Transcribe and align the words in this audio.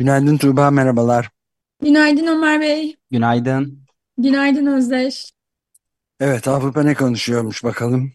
Günaydın 0.00 0.38
Tuğba, 0.38 0.70
merhabalar. 0.70 1.30
Günaydın 1.82 2.26
Ömer 2.26 2.60
Bey. 2.60 2.96
Günaydın. 3.10 3.84
Günaydın 4.18 4.66
Özdeş. 4.66 5.32
Evet, 6.20 6.48
Avrupa 6.48 6.82
ne 6.82 6.94
konuşuyormuş 6.94 7.64
bakalım. 7.64 8.12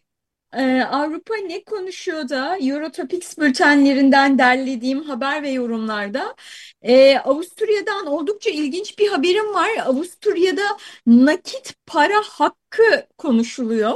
Ee, 0.54 0.82
Avrupa 0.82 1.36
ne 1.36 1.64
konuşuyor 1.64 2.30
da 2.30 2.58
Eurotopics 2.58 3.38
bültenlerinden 3.38 4.38
derlediğim 4.38 5.04
haber 5.04 5.44
ve 5.44 5.50
yorumlarda 5.50 6.36
e, 6.82 7.18
Avusturya'dan 7.18 8.06
oldukça 8.06 8.50
ilginç 8.50 9.00
bir 9.00 9.08
haberim 9.08 9.54
var. 9.54 9.70
Avusturya'da 9.86 10.78
nakit 11.08 11.74
para 11.86 12.22
hakkı 12.30 13.08
konuşuluyor. 13.18 13.94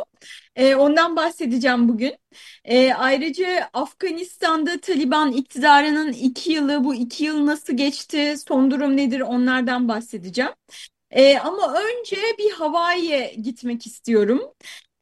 E, 0.56 0.76
ondan 0.76 1.16
bahsedeceğim 1.16 1.90
bugün. 1.90 2.16
E, 2.66 2.94
ayrıca 2.94 3.70
Afganistan'da 3.74 4.80
Taliban 4.82 5.32
iktidarının 5.32 6.14
iki 6.14 6.52
yılı, 6.52 6.84
bu 6.84 6.96
iki 6.96 7.24
yıl 7.24 7.46
nasıl 7.46 7.78
geçti, 7.78 8.36
son 8.48 8.72
durum 8.72 8.98
nedir 8.98 9.22
onlardan 9.22 9.88
bahsedeceğim. 9.88 10.52
E, 11.12 11.38
ama 11.40 11.74
önce 11.74 12.18
bir 12.40 12.52
Hawaii'ye 12.52 13.34
gitmek 13.44 13.88
istiyorum. 13.88 14.42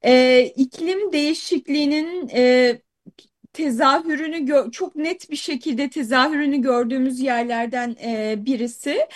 E, 0.02 0.44
iklim 0.56 1.12
değişikliğinin 1.14 2.30
e, 2.34 2.82
tezahürünü 3.54 4.72
çok 4.72 4.96
net 4.96 5.32
bir 5.32 5.36
şekilde 5.36 5.90
tezahürünü 5.90 6.62
gördüğümüz 6.62 7.20
yerlerden 7.20 7.96
e, 8.04 8.36
birisi. 8.46 9.08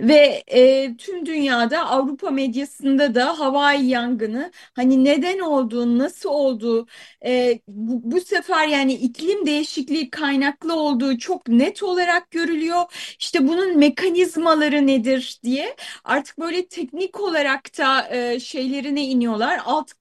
Ve 0.00 0.44
e, 0.46 0.96
tüm 0.96 1.26
dünyada 1.26 1.86
Avrupa 1.86 2.30
medyasında 2.30 3.14
da 3.14 3.38
Hawaii 3.40 3.86
yangını 3.88 4.52
hani 4.74 5.04
neden 5.04 5.38
olduğu, 5.38 5.98
nasıl 5.98 6.28
olduğu 6.28 6.86
e, 7.26 7.58
bu, 7.68 8.12
bu 8.12 8.20
sefer 8.20 8.68
yani 8.68 8.92
iklim 8.94 9.46
değişikliği 9.46 10.10
kaynaklı 10.10 10.74
olduğu 10.80 11.18
çok 11.18 11.48
net 11.48 11.82
olarak 11.82 12.30
görülüyor. 12.30 12.82
İşte 13.20 13.48
bunun 13.48 13.78
mekanizmaları 13.78 14.86
nedir 14.86 15.40
diye 15.44 15.76
artık 16.04 16.38
böyle 16.38 16.66
teknik 16.68 17.20
olarak 17.20 17.78
da 17.78 18.08
e, 18.16 18.40
şeylerine 18.40 19.04
iniyorlar, 19.06 19.60
alt 19.64 19.92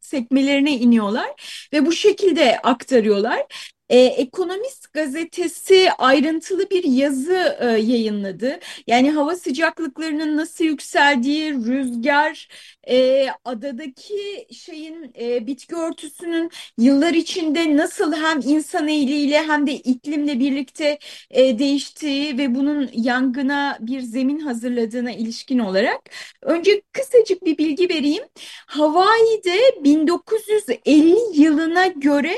sekmelerine 0.00 0.72
iniyorlar 0.76 1.26
ve 1.72 1.86
bu 1.86 1.92
şekilde 1.92 2.58
aktarıyorlar. 2.58 3.46
E, 3.88 3.98
Ekonomist 3.98 4.92
gazetesi 4.92 5.90
ayrıntılı 5.98 6.70
bir 6.70 6.84
yazı 6.84 7.56
e, 7.60 7.64
yayınladı. 7.66 8.58
Yani 8.86 9.10
hava 9.10 9.36
sıcaklıklarının 9.36 10.36
nasıl 10.36 10.64
yükseldiği, 10.64 11.52
rüzgar, 11.54 12.48
e, 12.88 13.26
adadaki 13.44 14.46
şeyin 14.52 15.12
e, 15.20 15.46
bitki 15.46 15.76
örtüsünün 15.76 16.50
yıllar 16.78 17.14
içinde 17.14 17.76
nasıl 17.76 18.12
hem 18.12 18.40
insan 18.44 18.88
eliyle 18.88 19.42
hem 19.42 19.66
de 19.66 19.72
iklimle 19.72 20.40
birlikte 20.40 20.98
e, 21.30 21.58
değiştiği 21.58 22.38
ve 22.38 22.54
bunun 22.54 22.90
yangına 22.92 23.78
bir 23.80 24.00
zemin 24.00 24.38
hazırladığına 24.38 25.10
ilişkin 25.12 25.58
olarak 25.58 26.00
önce 26.42 26.82
kısacık 26.92 27.44
bir 27.44 27.58
bilgi 27.58 27.88
vereyim. 27.88 28.24
Hawaii'de 28.66 29.84
1950 29.84 31.40
yılına 31.42 31.86
göre 31.86 32.36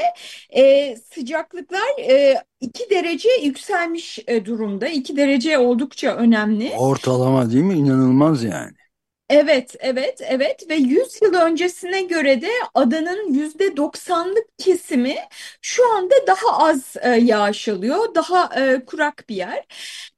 e, 0.57 0.97
sıcaklıklar 1.39 1.99
e, 2.11 2.43
2 2.61 2.91
derece 2.91 3.29
yükselmiş 3.43 4.19
e, 4.27 4.45
durumda. 4.45 4.89
2 4.89 5.17
derece 5.17 5.59
oldukça 5.59 6.17
önemli. 6.17 6.73
Ortalama 6.79 7.51
değil 7.51 7.65
mi? 7.65 7.75
İnanılmaz 7.75 8.45
yani. 8.45 8.73
Evet, 9.31 9.77
evet, 9.81 10.21
evet 10.25 10.71
ve 10.71 10.75
100 10.75 11.23
yıl 11.23 11.35
öncesine 11.35 12.03
göre 12.03 12.41
de 12.43 12.51
adanın 12.75 13.33
yüzde 13.35 13.77
90'lık 13.77 14.59
kesimi 14.59 15.17
şu 15.63 15.93
anda 15.93 16.15
daha 16.27 16.59
az 16.59 16.97
e, 17.03 17.09
yağış 17.11 17.69
alıyor, 17.69 18.15
daha 18.15 18.63
e, 18.63 18.85
kurak 18.85 19.25
bir 19.29 19.37
yer. 19.37 19.65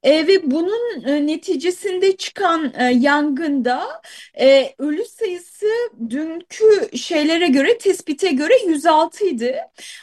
E, 0.02 0.26
ve 0.26 0.50
bunun 0.50 1.04
e, 1.04 1.26
neticesinde 1.26 2.16
çıkan 2.16 2.72
e, 2.78 2.84
yangında 2.84 4.02
e, 4.40 4.74
ölü 4.78 5.04
sayısı 5.04 5.66
dünkü 6.10 6.98
şeylere 6.98 7.46
göre, 7.48 7.78
tespite 7.78 8.30
göre 8.30 8.54
106 8.66 9.26
idi. 9.26 9.60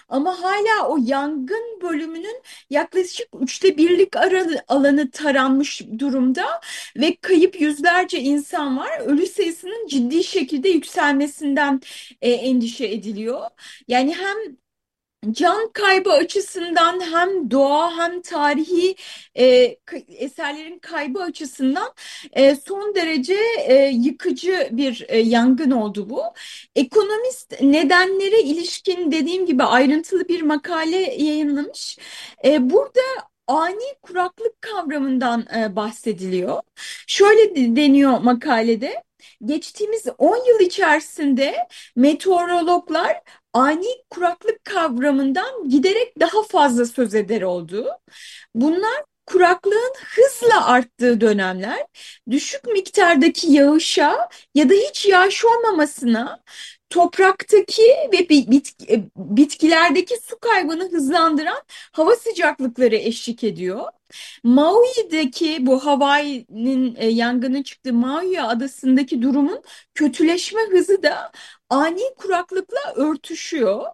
Ama 0.10 0.42
hala 0.42 0.88
o 0.90 0.98
yangın 1.06 1.82
bölümünün 1.82 2.42
yaklaşık 2.70 3.28
üçte 3.42 3.78
birlik 3.78 4.14
alanı 4.68 5.12
taranmış 5.12 5.82
durumda 6.00 6.62
ve 6.96 7.16
kayıp 7.22 7.62
yüzlerce 7.62 8.20
insan 8.20 8.78
var 8.78 8.97
ölü 9.06 9.28
sayısının 9.28 9.88
ciddi 9.88 10.24
şekilde 10.24 10.70
yükselmesinden 10.70 11.82
e, 12.22 12.32
endişe 12.32 12.86
ediliyor. 12.86 13.42
Yani 13.88 14.16
hem 14.16 14.38
can 15.32 15.70
kaybı 15.74 16.12
açısından 16.12 17.00
hem 17.12 17.52
doğa 17.52 17.98
hem 17.98 18.22
tarihi 18.22 18.96
e, 19.36 19.46
eserlerin 20.08 20.80
kaybı 20.80 21.22
açısından 21.22 21.94
e, 22.34 22.56
son 22.56 22.96
derece 22.96 23.38
e, 23.68 23.76
yıkıcı 23.94 24.70
bir 24.72 25.06
e, 25.10 25.20
yangın 25.20 25.72
oldu 25.72 26.10
bu. 26.10 26.24
Ekonomist 26.76 27.62
nedenlere 27.62 28.42
ilişkin 28.42 29.12
dediğim 29.12 29.46
gibi 29.46 29.64
ayrıntılı 29.64 30.28
bir 30.28 30.42
makale 30.42 30.98
yayınlamış. 30.98 31.98
E, 32.46 32.70
burada 32.70 33.02
ani 33.48 33.96
kuraklık 34.02 34.62
kavramından 34.62 35.46
e, 35.58 35.76
bahsediliyor. 35.76 36.62
Şöyle 37.08 37.76
deniyor 37.76 38.20
makalede. 38.20 39.04
Geçtiğimiz 39.46 40.06
10 40.18 40.36
yıl 40.48 40.60
içerisinde 40.60 41.68
meteorologlar 41.96 43.22
ani 43.54 43.88
kuraklık 44.10 44.66
kavramından 44.66 45.70
giderek 45.70 46.20
daha 46.20 46.44
fazla 46.44 46.86
söz 46.86 47.16
eder 47.16 47.42
oldu. 47.42 47.88
Bunlar 48.56 49.04
kuraklığın 49.26 49.94
hızla 50.16 50.68
arttığı 50.68 51.22
dönemler, 51.22 51.86
düşük 52.30 52.66
miktardaki 52.66 53.52
yağışa 53.52 54.30
ya 54.56 54.70
da 54.70 54.74
hiç 54.74 55.06
yağış 55.06 55.46
olmamasına, 55.46 56.44
topraktaki 56.90 57.84
ve 58.14 58.18
e, 58.90 59.04
bitkilerdeki 59.16 60.16
su 60.24 60.40
kaybını 60.40 60.92
hızlandıran 60.92 61.62
hava 61.92 62.16
sıcaklıkları 62.16 62.96
eşlik 62.96 63.44
ediyor. 63.44 63.84
Maui'deki 64.44 65.66
bu 65.66 65.86
Hawaii'nin 65.86 66.96
e, 66.96 67.08
yangının 67.08 67.64
çıktığı 67.64 67.94
Maui 67.94 68.42
adasındaki 68.42 69.22
durumun 69.22 69.62
kötüleşme 69.94 70.62
hızı 70.72 71.04
da 71.04 71.32
ani 71.70 72.02
kuraklıkla 72.18 72.94
örtüşüyor. 72.96 73.86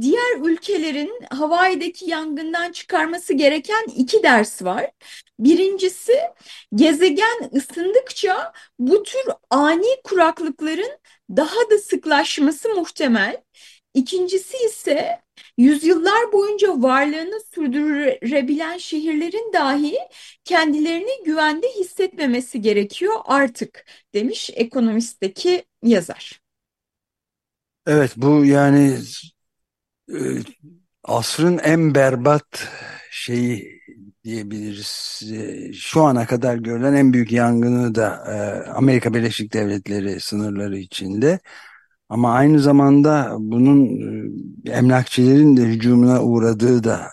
Diğer 0.00 0.36
ülkelerin 0.44 1.12
Hawaii'deki 1.30 2.10
yangından 2.10 2.72
çıkarması 2.72 3.34
gereken 3.34 3.84
iki 3.96 4.22
ders 4.22 4.62
var. 4.62 4.90
Birincisi 5.38 6.12
gezegen 6.74 7.50
ısındıkça 7.56 8.52
bu 8.78 9.02
tür 9.02 9.22
ani 9.50 9.86
kuraklıkların 10.04 10.98
daha 11.30 11.70
da 11.70 11.78
sıklaşması 11.78 12.68
muhtemel. 12.68 13.42
İkincisi 13.94 14.56
ise 14.66 15.20
yüzyıllar 15.58 16.32
boyunca 16.32 16.82
varlığını 16.82 17.40
sürdürebilen 17.54 18.78
şehirlerin 18.78 19.52
dahi 19.52 19.98
kendilerini 20.44 21.24
güvende 21.24 21.68
hissetmemesi 21.68 22.60
gerekiyor 22.60 23.14
artık 23.24 23.84
demiş 24.14 24.50
ekonomistteki 24.54 25.64
yazar. 25.82 26.42
Evet 27.86 28.12
bu 28.16 28.44
yani 28.44 28.98
e, 30.08 30.18
asrın 31.04 31.58
en 31.58 31.94
berbat 31.94 32.68
şeyi 33.10 33.80
diyebiliriz. 34.24 35.22
E, 35.32 35.72
şu 35.72 36.02
ana 36.02 36.26
kadar 36.26 36.56
görülen 36.56 36.94
en 36.94 37.12
büyük 37.12 37.32
yangını 37.32 37.94
da 37.94 38.24
e, 38.34 38.70
Amerika 38.70 39.14
Birleşik 39.14 39.52
Devletleri 39.52 40.20
sınırları 40.20 40.78
içinde. 40.78 41.40
Ama 42.08 42.32
aynı 42.34 42.60
zamanda 42.60 43.36
bunun 43.38 43.88
emlakçilerin 44.66 45.56
de 45.56 45.62
hücumuna 45.62 46.22
uğradığı 46.22 46.84
da 46.84 47.10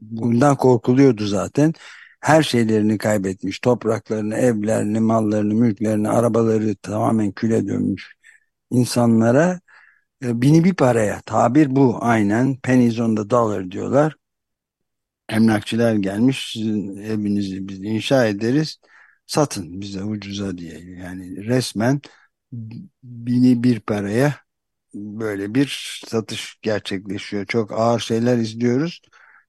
bundan 0.00 0.56
korkuluyordu 0.56 1.26
zaten. 1.26 1.72
Her 2.20 2.42
şeylerini 2.42 2.98
kaybetmiş, 2.98 3.60
topraklarını, 3.60 4.34
evlerini, 4.34 5.00
mallarını, 5.00 5.54
mülklerini, 5.54 6.08
arabaları 6.08 6.76
tamamen 6.76 7.32
küle 7.32 7.68
dönmüş 7.68 8.14
insanlara 8.70 9.60
bini 10.22 10.64
bir 10.64 10.74
paraya 10.74 11.20
tabir 11.20 11.76
bu 11.76 11.98
aynen 12.00 12.56
pennies 12.56 13.00
on 13.00 13.16
the 13.16 13.30
dollar 13.30 13.70
diyorlar 13.70 14.16
emlakçılar 15.28 15.94
gelmiş 15.94 16.52
sizin 16.52 16.96
evinizi 16.96 17.68
biz 17.68 17.82
inşa 17.82 18.26
ederiz 18.26 18.80
satın 19.26 19.80
bize 19.80 20.04
ucuza 20.04 20.58
diye 20.58 20.80
yani 20.80 21.46
resmen 21.46 22.00
bini 23.02 23.62
bir 23.62 23.80
paraya 23.80 24.34
böyle 24.94 25.54
bir 25.54 26.00
satış 26.08 26.58
gerçekleşiyor. 26.62 27.46
Çok 27.46 27.72
ağır 27.72 28.00
şeyler 28.00 28.38
izliyoruz. 28.38 29.02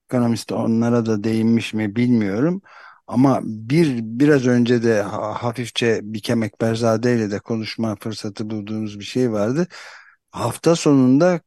Ekonomist 0.09 0.51
onlara 0.51 1.05
da 1.05 1.23
değinmiş 1.23 1.73
mi 1.73 1.95
bilmiyorum. 1.95 2.61
Ama 3.07 3.41
bir 3.43 3.99
biraz 4.03 4.47
önce 4.47 4.83
de 4.83 5.01
hafifçe 5.03 5.99
Bikem 6.03 6.43
Ekberzade 6.43 7.15
ile 7.15 7.31
de 7.31 7.39
konuşma 7.39 7.95
fırsatı 7.95 8.49
bulduğumuz 8.49 8.99
bir 8.99 9.05
şey 9.05 9.31
vardı. 9.31 9.67
Hafta 10.31 10.75
sonunda 10.75 11.41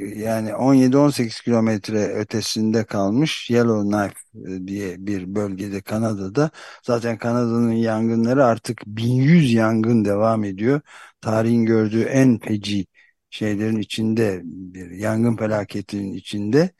yani 0.00 0.54
17-18 0.54 1.40
kilometre 1.40 2.06
ötesinde 2.14 2.84
kalmış 2.84 3.50
Yellowknife 3.50 4.14
e, 4.34 4.66
diye 4.66 5.06
bir 5.06 5.34
bölgede 5.34 5.80
Kanada'da. 5.80 6.50
Zaten 6.82 7.18
Kanada'nın 7.18 7.72
yangınları 7.72 8.44
artık 8.44 8.82
1100 8.86 9.52
yangın 9.52 10.04
devam 10.04 10.44
ediyor. 10.44 10.80
Tarihin 11.20 11.64
gördüğü 11.66 12.02
en 12.02 12.38
feci 12.38 12.86
şeylerin 13.30 13.78
içinde 13.78 14.40
bir 14.44 14.90
yangın 14.90 15.36
felaketinin 15.36 16.14
içinde 16.14 16.70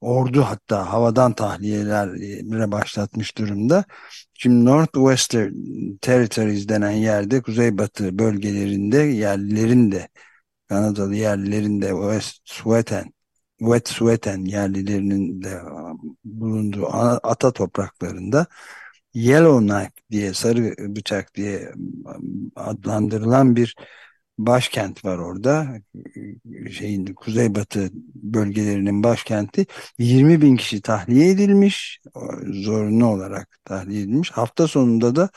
ordu 0.00 0.42
hatta 0.42 0.92
havadan 0.92 1.32
tahliyelere 1.32 2.72
başlatmış 2.72 3.38
durumda. 3.38 3.84
Şimdi 4.34 4.64
Northwestern 4.64 5.52
Territories 6.00 6.68
denen 6.68 6.90
yerde 6.90 7.42
kuzeybatı 7.42 8.18
bölgelerinde 8.18 8.98
yerlilerin 8.98 9.92
de 9.92 10.08
Kanadalı 10.68 11.14
yerlilerin 11.16 11.82
de 11.82 11.88
Wet'suwet'en 11.88 13.12
Wet'suwet'en 13.58 14.44
yerlilerinin 14.44 15.42
de 15.42 15.60
bulunduğu 16.24 16.86
ata 17.22 17.52
topraklarında 17.52 18.46
Yellowknife 19.14 19.90
diye 20.10 20.34
sarı 20.34 20.74
bıçak 20.96 21.34
diye 21.34 21.72
adlandırılan 22.56 23.56
bir 23.56 23.76
başkent 24.38 25.04
var 25.04 25.18
orada. 25.18 25.66
Şeyin 26.70 27.06
kuzeybatı 27.14 27.90
bölgelerinin 28.14 29.02
başkenti. 29.02 29.66
20 29.98 30.42
bin 30.42 30.56
kişi 30.56 30.82
tahliye 30.82 31.30
edilmiş. 31.30 32.00
Zorunlu 32.46 33.06
olarak 33.06 33.58
tahliye 33.64 34.02
edilmiş. 34.02 34.30
Hafta 34.30 34.68
sonunda 34.68 35.16
da 35.16 35.30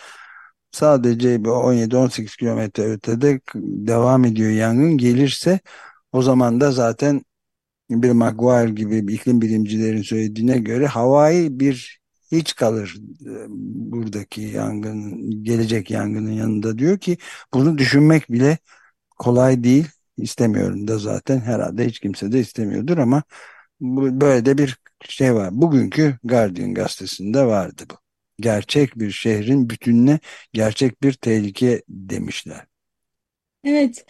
sadece 0.71 1.35
17-18 1.35 2.37
kilometre 2.37 2.83
ötede 2.83 3.41
devam 3.55 4.25
ediyor 4.25 4.51
yangın. 4.51 4.97
Gelirse 4.97 5.59
o 6.11 6.21
zaman 6.21 6.61
da 6.61 6.71
zaten 6.71 7.21
bir 7.91 8.11
Maguire 8.11 8.71
gibi 8.71 9.07
bir 9.07 9.13
iklim 9.13 9.41
bilimcilerin 9.41 10.01
söylediğine 10.01 10.59
göre 10.59 10.87
Hawaii 10.87 11.59
bir 11.59 12.01
hiç 12.31 12.55
kalır 12.55 12.97
buradaki 13.49 14.41
yangın 14.41 15.31
gelecek 15.43 15.91
yangının 15.91 16.31
yanında 16.31 16.77
diyor 16.77 16.97
ki 16.99 17.17
bunu 17.53 17.77
düşünmek 17.77 18.31
bile 18.31 18.57
kolay 19.19 19.63
değil. 19.63 19.87
İstemiyorum 20.17 20.87
da 20.87 20.97
zaten 20.99 21.39
herhalde 21.39 21.87
hiç 21.87 21.99
kimse 21.99 22.31
de 22.31 22.39
istemiyordur 22.39 22.97
ama 22.97 23.23
böyle 23.81 24.45
de 24.45 24.57
bir 24.57 24.77
şey 25.09 25.35
var. 25.35 25.49
Bugünkü 25.53 26.17
Guardian 26.23 26.73
gazetesinde 26.73 27.45
vardı 27.45 27.83
bu. 27.91 28.00
Gerçek 28.41 28.99
bir 28.99 29.11
şehrin 29.11 29.69
bütününe 29.69 30.19
gerçek 30.53 31.03
bir 31.03 31.13
tehlike 31.13 31.83
demişler. 31.89 32.67
Evet, 33.63 34.05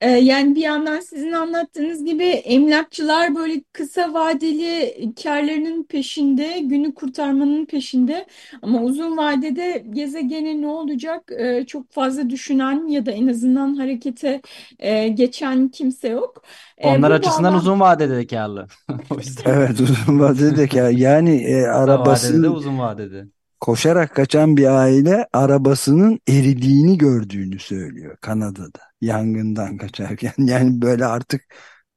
e, 0.00 0.10
yani 0.10 0.54
bir 0.54 0.60
yandan 0.60 1.00
sizin 1.00 1.32
anlattığınız 1.32 2.04
gibi 2.04 2.24
emlakçılar 2.24 3.34
böyle 3.34 3.62
kısa 3.72 4.14
vadeli 4.14 5.14
karlarının 5.22 5.84
peşinde, 5.84 6.58
günü 6.60 6.94
kurtarmanın 6.94 7.66
peşinde. 7.66 8.26
Ama 8.62 8.82
uzun 8.82 9.16
vadede 9.16 9.84
gezegene 9.90 10.60
ne 10.62 10.66
olacak 10.66 11.32
e, 11.38 11.66
çok 11.66 11.92
fazla 11.92 12.30
düşünen 12.30 12.86
ya 12.88 13.06
da 13.06 13.10
en 13.12 13.26
azından 13.26 13.74
harekete 13.74 14.40
e, 14.78 15.08
geçen 15.08 15.68
kimse 15.68 16.08
yok. 16.08 16.44
Onlar 16.80 17.10
bu 17.10 17.10
açısından 17.10 17.54
bağlam 17.54 17.54
uzun 17.54 17.80
vadede 17.80 18.16
de 18.16 18.26
karlı. 18.26 18.66
O 19.10 19.14
yüzden 19.18 19.44
Evet 19.44 19.80
uzun 19.80 20.20
vadede 20.20 20.68
kar. 20.68 20.90
Yani 20.90 21.44
e, 21.44 21.66
kısa 21.68 22.00
vadede 22.00 22.42
de 22.42 22.48
uzun 22.48 22.78
vadede. 22.78 23.26
Koşarak 23.60 24.14
kaçan 24.14 24.56
bir 24.56 24.66
aile 24.66 25.26
arabasının 25.32 26.20
eridiğini 26.28 26.98
gördüğünü 26.98 27.58
söylüyor 27.58 28.16
Kanada'da 28.20 28.80
yangından 29.00 29.76
kaçarken. 29.76 30.32
Yani 30.38 30.82
böyle 30.82 31.06
artık 31.06 31.42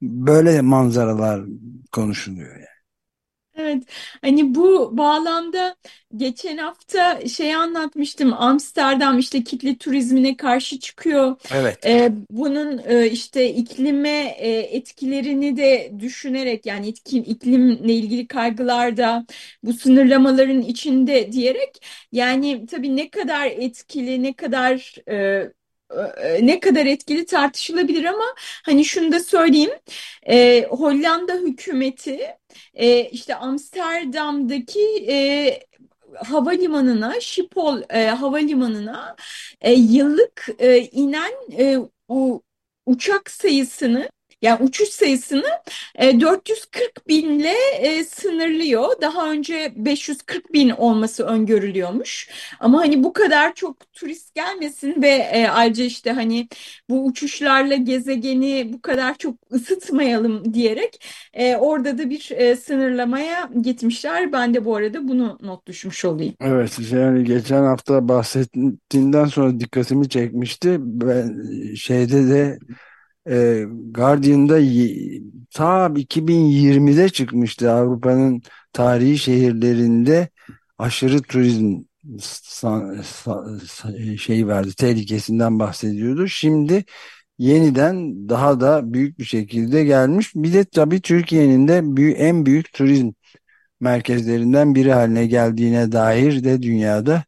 böyle 0.01 0.61
manzaralar 0.61 1.41
konuşuluyor 1.91 2.55
yani. 2.55 2.78
Evet, 3.59 3.83
hani 4.21 4.55
bu 4.55 4.97
bağlamda 4.97 5.75
geçen 6.15 6.57
hafta 6.57 7.27
şey 7.27 7.55
anlatmıştım. 7.55 8.33
Amsterdam 8.33 9.19
işte 9.19 9.43
kitle 9.43 9.77
turizmine 9.77 10.37
karşı 10.37 10.79
çıkıyor. 10.79 11.35
Evet. 11.51 11.85
Ee, 11.85 12.11
bunun 12.29 12.81
e, 12.85 13.09
işte 13.09 13.49
iklime 13.53 14.35
e, 14.39 14.49
etkilerini 14.59 15.57
de 15.57 15.91
düşünerek 15.99 16.65
yani 16.65 16.87
etki, 16.87 17.17
iklimle 17.19 17.93
ilgili 17.93 18.27
kaygılar 18.27 18.97
da 18.97 19.25
bu 19.63 19.73
sınırlamaların 19.73 20.61
içinde 20.61 21.31
diyerek 21.31 21.85
yani 22.11 22.65
tabii 22.65 22.95
ne 22.95 23.09
kadar 23.09 23.45
etkili 23.47 24.23
ne 24.23 24.33
kadar 24.33 24.95
e, 25.11 25.51
ne 26.41 26.59
kadar 26.59 26.85
etkili 26.85 27.25
tartışılabilir 27.25 28.05
ama 28.05 28.25
hani 28.65 28.85
şunu 28.85 29.11
da 29.11 29.19
söyleyeyim. 29.19 29.71
E, 30.29 30.65
Hollanda 30.69 31.33
hükümeti 31.33 32.19
e, 32.73 33.09
işte 33.09 33.35
Amsterdam'daki 33.35 35.05
e, 35.09 35.59
havalimanına 36.15 37.21
Schiphol 37.21 37.81
e, 37.89 38.07
havalimanına 38.07 39.15
e, 39.61 39.73
yıllık 39.73 40.49
e, 40.59 40.77
inen 40.77 41.33
e, 41.57 41.77
u, 42.07 42.43
uçak 42.85 43.31
sayısını 43.31 44.09
yani 44.41 44.63
uçuş 44.63 44.89
sayısını 44.89 45.43
e, 45.95 46.19
440 46.19 47.07
binle 47.07 47.53
e, 47.79 48.03
sınırlıyor. 48.03 49.01
Daha 49.01 49.31
önce 49.31 49.73
540 49.75 50.53
bin 50.53 50.69
olması 50.69 51.23
öngörülüyormuş. 51.25 52.29
Ama 52.59 52.79
hani 52.79 53.03
bu 53.03 53.13
kadar 53.13 53.55
çok 53.55 53.93
turist 53.93 54.35
gelmesin 54.35 55.01
ve 55.01 55.09
e, 55.09 55.47
ayrıca 55.47 55.83
işte 55.83 56.11
hani 56.11 56.47
bu 56.89 57.05
uçuşlarla 57.05 57.75
gezegeni 57.75 58.73
bu 58.73 58.81
kadar 58.81 59.17
çok 59.17 59.35
ısıtmayalım 59.51 60.53
diyerek 60.53 61.05
e, 61.33 61.55
orada 61.55 61.97
da 61.97 62.09
bir 62.09 62.31
e, 62.31 62.55
sınırlamaya 62.55 63.49
gitmişler. 63.61 64.31
Ben 64.31 64.53
de 64.53 64.65
bu 64.65 64.75
arada 64.75 65.07
bunu 65.07 65.37
not 65.41 65.67
düşmüş 65.67 66.05
olayım. 66.05 66.33
Evet 66.41 66.79
yani 66.91 67.23
geçen 67.23 67.63
hafta 67.63 68.07
bahsettiğinden 68.07 69.25
sonra 69.25 69.59
dikkatimi 69.59 70.09
çekmişti. 70.09 70.77
Ben 70.79 71.45
şeyde 71.75 72.29
de 72.29 72.59
e, 73.29 73.65
Guardian'da 73.91 74.59
ta 75.53 75.85
2020'de 75.95 77.09
çıkmıştı 77.09 77.71
Avrupa'nın 77.71 78.41
tarihi 78.73 79.17
şehirlerinde 79.17 80.29
aşırı 80.77 81.21
turizm 81.21 81.83
şey 84.17 84.47
vardı 84.47 84.71
tehlikesinden 84.77 85.59
bahsediyordu. 85.59 86.27
Şimdi 86.27 86.85
yeniden 87.37 88.29
daha 88.29 88.59
da 88.59 88.93
büyük 88.93 89.19
bir 89.19 89.25
şekilde 89.25 89.83
gelmiş. 89.83 90.35
Bir 90.35 90.53
de 90.53 90.65
tabii 90.65 91.01
Türkiye'nin 91.01 91.67
de 91.67 91.77
en 92.25 92.45
büyük 92.45 92.73
turizm 92.73 93.11
merkezlerinden 93.79 94.75
biri 94.75 94.93
haline 94.93 95.27
geldiğine 95.27 95.91
dair 95.91 96.43
de 96.43 96.61
dünyada 96.61 97.23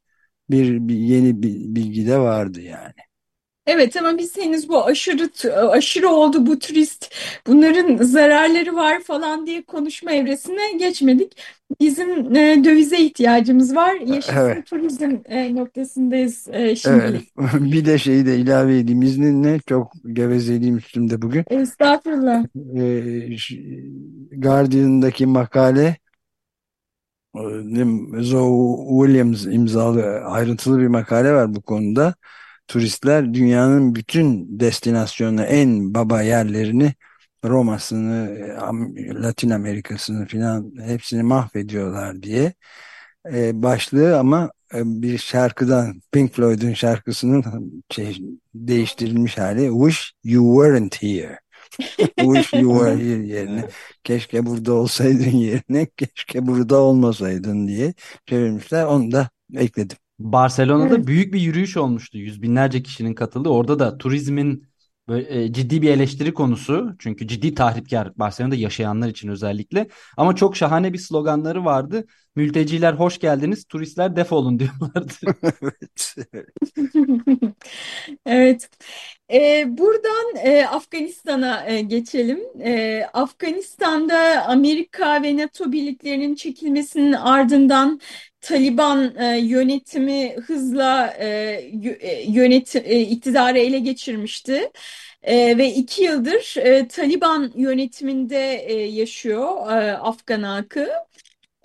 bir, 0.50 0.88
bir 0.88 0.96
yeni 0.96 1.44
bir 1.44 1.56
bilgi 1.76 2.08
de 2.08 2.20
vardı 2.20 2.62
yani. 2.62 2.94
Evet 3.68 3.98
ama 3.98 4.18
biz 4.18 4.38
henüz 4.38 4.70
bu 4.70 4.86
aşırı 4.86 5.30
aşırı 5.72 6.10
oldu 6.10 6.46
bu 6.46 6.60
turist 6.60 7.16
bunların 7.48 7.98
zararları 8.04 8.76
var 8.76 9.00
falan 9.04 9.46
diye 9.46 9.62
konuşma 9.62 10.12
evresine 10.12 10.72
geçmedik. 10.78 11.42
Bizim 11.80 12.36
e, 12.36 12.64
dövize 12.64 12.98
ihtiyacımız 12.98 13.76
var. 13.76 13.94
Yaşasın 13.94 14.38
Evet. 14.40 14.66
turizm 14.66 15.18
e, 15.26 15.56
noktasındayız 15.56 16.48
e, 16.52 16.52
Evet. 16.58 16.78
şimdilik. 16.78 17.34
Bir 17.54 17.86
de 17.86 17.98
şeyi 17.98 18.26
de 18.26 18.38
ilave 18.38 18.80
edeyim 18.80 19.02
izninle 19.02 19.60
çok 19.68 19.94
gevezeliğim 20.14 20.78
üstümde 20.78 21.22
bugün. 21.22 21.46
Estağfurullah. 21.50 22.44
Ş- 23.38 23.84
Guardian'daki 24.32 25.26
makale 25.26 25.98
e, 27.36 28.24
Zoe 28.24 29.06
Williams 29.08 29.46
imzalı 29.46 30.04
ayrıntılı 30.26 30.80
bir 30.80 30.88
makale 30.88 31.34
var 31.34 31.56
bu 31.56 31.62
konuda. 31.62 32.16
Turistler 32.72 33.34
dünyanın 33.34 33.96
bütün 33.96 34.60
destinasyonu 34.60 35.44
en 35.44 35.94
baba 35.94 36.22
yerlerini 36.22 36.94
Roma'sını, 37.46 38.38
Latin 39.24 39.50
Amerika'sını 39.50 40.26
filan 40.26 40.74
hepsini 40.86 41.24
mahvediyorlar 41.24 42.24
diye 42.24 42.54
e, 43.34 43.64
başlığı 43.64 44.20
ama 44.20 44.52
e, 44.74 44.82
bir 44.86 45.18
şarkıdan 45.18 46.02
Pink 46.12 46.34
Floyd'un 46.34 46.74
şarkısının 46.74 47.44
şey, 47.92 48.18
değiştirilmiş 48.56 49.38
hali 49.38 49.72
Wish 49.90 50.14
You 50.24 50.64
Weren't 50.64 51.04
Here. 51.04 51.40
Kuş 52.20 52.54
yuvayı 52.54 53.26
yerine 53.26 53.60
Evet. 53.60 53.74
keşke 54.04 54.46
burada 54.46 54.74
olsaydın 54.74 55.32
yerine 55.38 55.88
keşke 55.98 56.48
burada 56.48 56.78
olmasaydın 56.80 57.68
diye 57.68 57.94
çevirmişler. 58.26 58.86
Onu 58.86 59.12
da 59.12 59.30
ekledim. 59.56 59.98
Barcelona'da 60.24 60.96
Evet. 60.96 61.08
büyük 61.08 61.34
bir 61.34 61.40
yürüyüş 61.42 61.78
olmuştu. 61.78 62.18
Yüz 62.18 62.42
binlerce 62.42 62.84
kişinin 62.84 63.14
katıldığı. 63.14 63.50
Orada 63.50 63.80
da 63.80 63.98
turizmin 63.98 64.68
böyle, 65.08 65.44
e, 65.44 65.54
ciddi 65.54 65.82
bir 65.82 65.90
eleştiri 65.90 66.34
konusu. 66.34 66.96
Çünkü 67.00 67.28
ciddi 67.28 67.54
tahripkar 67.56 68.20
Barcelona'da 68.20 68.56
yaşayanlar 68.56 69.08
için 69.10 69.28
özellikle. 69.30 69.88
Ama 70.18 70.36
çok 70.36 70.56
şahane 70.56 70.94
bir 70.94 70.98
sloganları 70.98 71.66
vardı. 71.66 72.06
Mülteciler 72.36 72.94
hoş 72.94 73.20
geldiniz, 73.20 73.66
turistler 73.66 74.16
defolun 74.16 74.60
diyorlardı. 74.60 75.14
Evet. 75.62 76.16
Evet. 78.26 78.70
Ee, 79.34 79.66
buradan 79.78 80.36
e, 80.46 80.66
Afganistan'a 80.66 81.66
e, 81.70 81.82
geçelim. 81.82 82.40
E, 82.64 83.04
Afganistan'da 83.14 84.46
Amerika 84.48 85.24
ve 85.24 85.38
NATO 85.38 85.72
birliklerinin 85.72 86.36
çekilmesinin 86.36 87.14
ardından 87.14 88.00
Taliban 88.42 89.16
e, 89.18 89.38
yönetimi 89.38 90.36
hızla 90.48 91.08
e, 91.20 91.28
e, 92.00 92.32
yönetim 92.32 92.84
e, 92.86 93.00
iktidarı 93.02 93.60
ele 93.60 93.80
geçirmişti. 93.80 94.72
E, 95.24 95.58
ve 95.58 95.70
iki 95.74 96.04
yıldır 96.04 96.58
e, 96.58 96.88
Taliban 96.88 97.52
yönetiminde 97.56 98.56
e, 98.56 98.74
yaşıyor 98.74 99.72
e, 99.72 99.94
Afgan 99.98 100.44
halkı. 100.44 100.90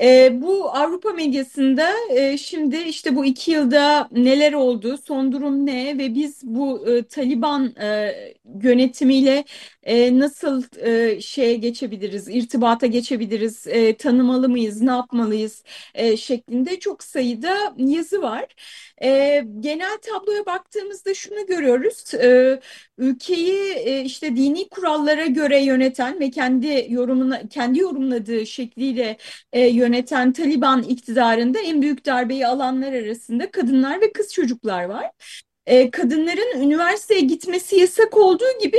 E, 0.00 0.42
bu 0.42 0.70
Avrupa 0.70 1.12
medyasında 1.12 1.90
e, 2.10 2.38
şimdi 2.38 2.76
işte 2.76 3.16
bu 3.16 3.24
iki 3.24 3.50
yılda 3.50 4.08
neler 4.12 4.52
oldu, 4.52 4.98
son 5.06 5.32
durum 5.32 5.66
ne 5.66 5.98
ve 5.98 6.14
biz 6.14 6.42
bu 6.44 6.88
e, 6.88 7.02
Taliban 7.04 7.74
e, 7.80 8.14
yönetimiyle 8.62 9.44
e, 9.87 10.19
nasıl 10.19 10.62
e, 10.78 11.21
şeye 11.21 11.55
geçebiliriz, 11.55 12.28
irtibata 12.28 12.87
geçebiliriz, 12.87 13.66
e, 13.66 13.97
tanımalı 13.97 14.49
mıyız, 14.49 14.81
ne 14.83 14.90
yapmalıyız 14.90 15.64
e, 15.95 16.16
şeklinde 16.16 16.81
çok 16.81 17.02
sayıda 17.02 17.75
yazı 17.76 18.23
var. 18.23 18.47
E, 19.02 19.43
genel 19.61 19.99
tabloya 19.99 20.47
baktığımızda 20.47 21.14
şunu 21.14 21.47
görüyoruz. 21.47 22.14
E, 22.14 22.61
ülkeyi 22.99 23.73
e, 23.75 24.00
işte 24.05 24.37
dini 24.37 24.69
kurallara 24.69 25.26
göre 25.26 25.62
yöneten 25.64 26.21
ve 26.21 26.31
kendi 26.31 26.87
yorumuna 26.88 27.49
kendi 27.49 27.78
yorumladığı 27.78 28.47
şekliyle 28.47 29.16
e, 29.52 29.66
yöneten 29.66 30.33
Taliban 30.33 30.83
iktidarında 30.83 31.59
en 31.61 31.83
büyük 31.83 32.07
darbeyi 32.07 32.47
alanlar 32.47 32.93
arasında 32.93 33.50
kadınlar 33.50 34.00
ve 34.00 34.12
kız 34.12 34.33
çocuklar 34.35 34.85
var. 34.85 35.11
E, 35.66 35.90
kadınların 35.90 36.62
üniversiteye 36.62 37.21
gitmesi 37.21 37.76
yasak 37.76 38.16
olduğu 38.16 38.59
gibi 38.62 38.78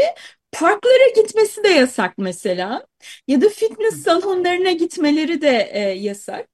parklara 0.60 1.08
gitmesi 1.16 1.64
de 1.64 1.70
yasak 1.70 2.18
mesela. 2.18 2.87
Ya 3.28 3.42
da 3.42 3.50
fitness 3.50 4.04
salonlarına 4.04 4.72
gitmeleri 4.72 5.42
de 5.42 5.70
e, 5.74 5.80
yasak. 5.80 6.48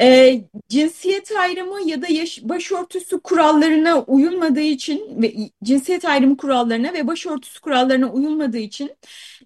E, 0.00 0.40
cinsiyet 0.68 1.32
ayrımı 1.32 1.88
ya 1.90 2.02
da 2.02 2.06
yaş, 2.08 2.40
başörtüsü 2.42 3.20
kurallarına 3.20 4.02
uyulmadığı 4.02 4.60
için 4.60 5.22
ve 5.22 5.34
cinsiyet 5.64 6.04
ayrımı 6.04 6.36
kurallarına 6.36 6.92
ve 6.92 7.06
başörtüsü 7.06 7.60
kurallarına 7.60 8.12
uyulmadığı 8.12 8.58
için 8.58 8.90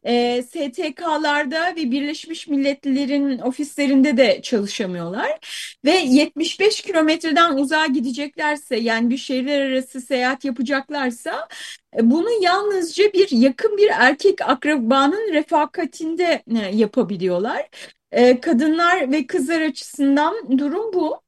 e, 0.04 0.42
STK'larda 0.42 1.76
ve 1.76 1.90
Birleşmiş 1.90 2.48
Milletler'in 2.48 3.38
ofislerinde 3.38 4.16
de 4.16 4.42
çalışamıyorlar. 4.42 5.38
Ve 5.84 5.90
75 5.90 6.82
kilometreden 6.82 7.56
uzağa 7.56 7.86
gideceklerse 7.86 8.76
yani 8.76 9.10
bir 9.10 9.16
şehirler 9.16 9.60
arası 9.60 10.00
seyahat 10.00 10.44
yapacaklarsa 10.44 11.48
e, 11.96 12.10
bunu 12.10 12.28
yalnızca 12.42 13.12
bir 13.12 13.30
yakın 13.30 13.76
bir 13.76 13.88
erkek 13.92 14.42
akrabanın 14.42 15.32
refakatinde 15.32 16.37
e, 16.56 16.76
yapabiliyorlar. 16.76 17.68
E, 18.12 18.40
kadınlar 18.40 19.12
ve 19.12 19.26
kızlar 19.26 19.60
açısından 19.60 20.58
durum 20.58 20.92
bu. 20.92 21.22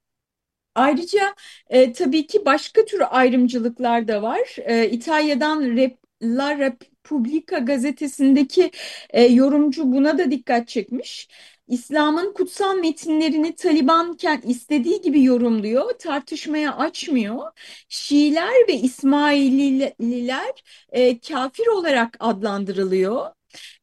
Ayrıca 0.75 1.35
e, 1.71 1.93
tabii 1.93 2.27
ki 2.27 2.45
başka 2.47 2.85
tür 2.85 3.03
ayrımcılıklar 3.11 4.09
da 4.09 4.23
var. 4.23 4.57
E, 4.59 4.91
İtalya'dan 4.91 5.63
Rep, 5.77 5.99
La 6.23 6.59
Repubblica 6.59 7.59
gazetesindeki 7.59 8.71
e, 9.11 9.23
yorumcu 9.25 9.93
buna 9.93 10.19
da 10.19 10.31
dikkat 10.31 10.69
çekmiş. 10.69 11.29
İslam'ın 11.69 12.33
kutsal 12.33 12.77
metinlerini 12.77 13.55
Taliban 13.55 14.19
istediği 14.45 15.01
gibi 15.01 15.25
yorumluyor, 15.25 15.93
tartışmaya 15.99 16.77
açmıyor. 16.77 17.53
Şiiler 17.89 18.69
ve 18.69 18.75
İsmaililer 18.75 20.65
e, 20.93 21.19
kafir 21.21 21.67
olarak 21.67 22.17
adlandırılıyor. 22.21 23.27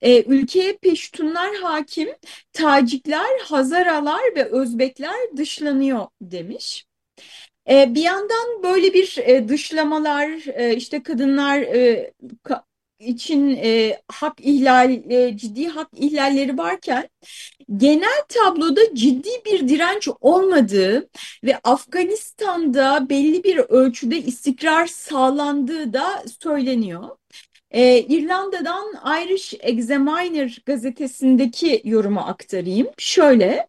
E, 0.01 0.23
ülkeye 0.23 0.77
Peştunlar 0.77 1.55
hakim, 1.55 2.09
Tacikler, 2.53 3.39
Hazaralar 3.43 4.21
ve 4.35 4.43
Özbekler 4.43 5.37
dışlanıyor 5.37 6.07
demiş. 6.21 6.85
E, 7.69 7.95
bir 7.95 8.01
yandan 8.01 8.63
böyle 8.63 8.93
bir 8.93 9.17
e, 9.17 9.49
dışlamalar, 9.49 10.29
e, 10.59 10.75
işte 10.75 11.03
kadınlar 11.03 11.59
e, 11.61 12.11
ka- 12.43 12.63
için 12.99 13.59
e, 13.63 14.01
hak 14.07 14.39
ihlal, 14.41 14.91
e, 15.11 15.37
ciddi 15.37 15.67
hak 15.67 15.89
ihlalleri 15.95 16.57
varken 16.57 17.09
genel 17.77 18.23
tabloda 18.29 18.81
ciddi 18.95 19.29
bir 19.45 19.67
direnç 19.67 20.09
olmadığı 20.21 21.09
ve 21.43 21.57
Afganistan'da 21.63 23.09
belli 23.09 23.43
bir 23.43 23.57
ölçüde 23.57 24.17
istikrar 24.17 24.87
sağlandığı 24.87 25.93
da 25.93 26.23
söyleniyor. 26.43 27.09
Ee, 27.71 27.99
İrlanda'dan 27.99 28.93
Irish 29.23 29.53
Examiner 29.59 30.61
gazetesindeki 30.65 31.81
yorumu 31.83 32.19
aktarayım. 32.19 32.87
Şöyle, 32.97 33.67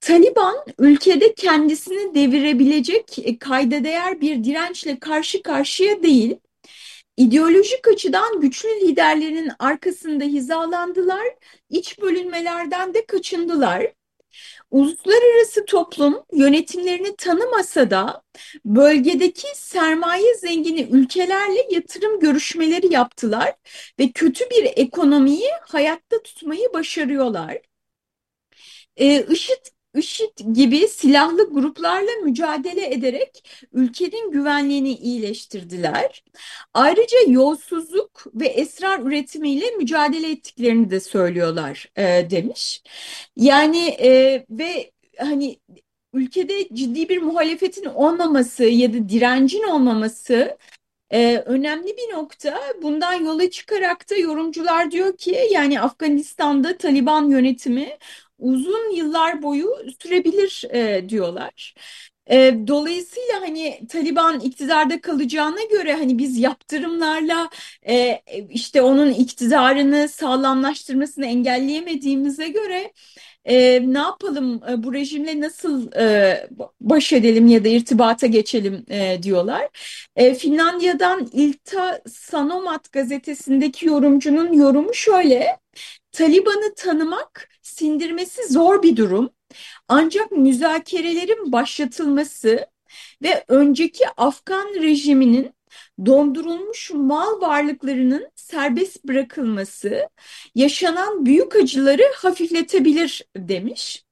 Taliban 0.00 0.56
ülkede 0.78 1.34
kendisini 1.34 2.14
devirebilecek 2.14 3.18
e, 3.18 3.38
kayda 3.38 3.84
değer 3.84 4.20
bir 4.20 4.44
dirençle 4.44 4.98
karşı 4.98 5.42
karşıya 5.42 6.02
değil, 6.02 6.36
ideolojik 7.16 7.88
açıdan 7.88 8.40
güçlü 8.40 8.68
liderlerinin 8.68 9.50
arkasında 9.58 10.24
hizalandılar, 10.24 11.26
iç 11.70 12.00
bölünmelerden 12.00 12.94
de 12.94 13.06
kaçındılar. 13.06 13.92
Uluslararası 14.70 15.64
toplum 15.66 16.22
yönetimlerini 16.32 17.16
tanımasa 17.16 17.90
da 17.90 18.22
bölgedeki 18.64 19.46
sermaye 19.54 20.34
zengini 20.34 20.82
ülkelerle 20.82 21.66
yatırım 21.70 22.20
görüşmeleri 22.20 22.92
yaptılar 22.92 23.54
ve 23.98 24.12
kötü 24.12 24.50
bir 24.50 24.64
ekonomiyi 24.76 25.48
hayatta 25.68 26.22
tutmayı 26.22 26.68
başarıyorlar. 26.74 27.58
Ee, 28.96 29.26
IŞİD, 29.26 29.66
IŞİD 29.94 30.52
gibi 30.52 30.88
silahlı 30.88 31.50
gruplarla 31.50 32.10
mücadele 32.24 32.92
ederek 32.94 33.44
ülkenin 33.72 34.30
güvenliğini 34.30 34.92
iyileştirdiler. 34.92 36.24
Ayrıca 36.74 37.18
yolsuzluk 37.26 38.26
ve 38.34 38.46
esrar 38.46 39.00
üretimiyle 39.00 39.70
mücadele 39.70 40.30
ettiklerini 40.30 40.90
de 40.90 41.00
söylüyorlar 41.00 41.90
e, 41.96 42.30
demiş. 42.30 42.82
Yani 43.36 43.88
e, 43.88 44.44
ve 44.50 44.92
hani 45.18 45.60
ülkede 46.14 46.68
ciddi 46.74 47.08
bir 47.08 47.22
muhalefetin 47.22 47.84
olmaması 47.84 48.64
ya 48.64 48.92
da 48.92 49.08
direncin 49.08 49.62
olmaması 49.62 50.58
ee, 51.12 51.42
önemli 51.46 51.96
bir 51.96 52.14
nokta. 52.14 52.60
Bundan 52.82 53.14
yola 53.14 53.50
çıkarak 53.50 54.10
da 54.10 54.16
yorumcular 54.16 54.90
diyor 54.90 55.16
ki 55.16 55.48
yani 55.50 55.80
Afganistan'da 55.80 56.76
Taliban 56.78 57.30
yönetimi 57.30 57.98
uzun 58.40 58.94
yıllar 58.96 59.42
boyu 59.42 59.70
sürebilir 60.02 60.64
e, 60.74 61.08
diyorlar. 61.08 61.74
E, 62.30 62.54
dolayısıyla 62.66 63.40
hani 63.40 63.80
Taliban 63.88 64.40
iktidarda 64.40 65.00
kalacağına 65.00 65.62
göre 65.70 65.92
hani 65.92 66.18
biz 66.18 66.38
yaptırımlarla 66.38 67.50
e, 67.88 68.22
işte 68.50 68.82
onun 68.82 69.10
iktidarını 69.12 70.08
sağlamlaştırmasını 70.08 71.26
engelleyemediğimize 71.26 72.48
göre 72.48 72.92
e, 73.44 73.82
ne 73.92 73.98
yapalım 73.98 74.62
e, 74.70 74.82
bu 74.82 74.94
rejimle 74.94 75.40
nasıl 75.40 75.92
e, 75.92 76.48
baş 76.80 77.12
edelim 77.12 77.46
ya 77.46 77.64
da 77.64 77.68
irtibata 77.68 78.26
geçelim 78.26 78.84
e, 78.90 79.22
diyorlar. 79.22 79.68
E, 80.16 80.34
Finlandiya'dan 80.34 81.28
Ilta 81.32 82.00
Sanomat 82.08 82.92
gazetesindeki 82.92 83.86
yorumcunun 83.86 84.52
yorumu 84.52 84.94
şöyle. 84.94 85.58
Taliban'ı 86.12 86.74
tanımak 86.74 87.48
sindirmesi 87.62 88.52
zor 88.52 88.82
bir 88.82 88.96
durum. 88.96 89.30
Ancak 89.88 90.32
müzakerelerin 90.32 91.52
başlatılması 91.52 92.66
ve 93.22 93.44
önceki 93.48 94.04
Afgan 94.16 94.74
rejiminin 94.82 95.54
dondurulmuş 96.06 96.90
mal 96.94 97.40
varlıklarının 97.40 98.30
serbest 98.34 99.04
bırakılması 99.04 100.08
yaşanan 100.54 101.26
büyük 101.26 101.56
acıları 101.56 102.02
hafifletebilir 102.16 103.24
demiş. 103.36 104.04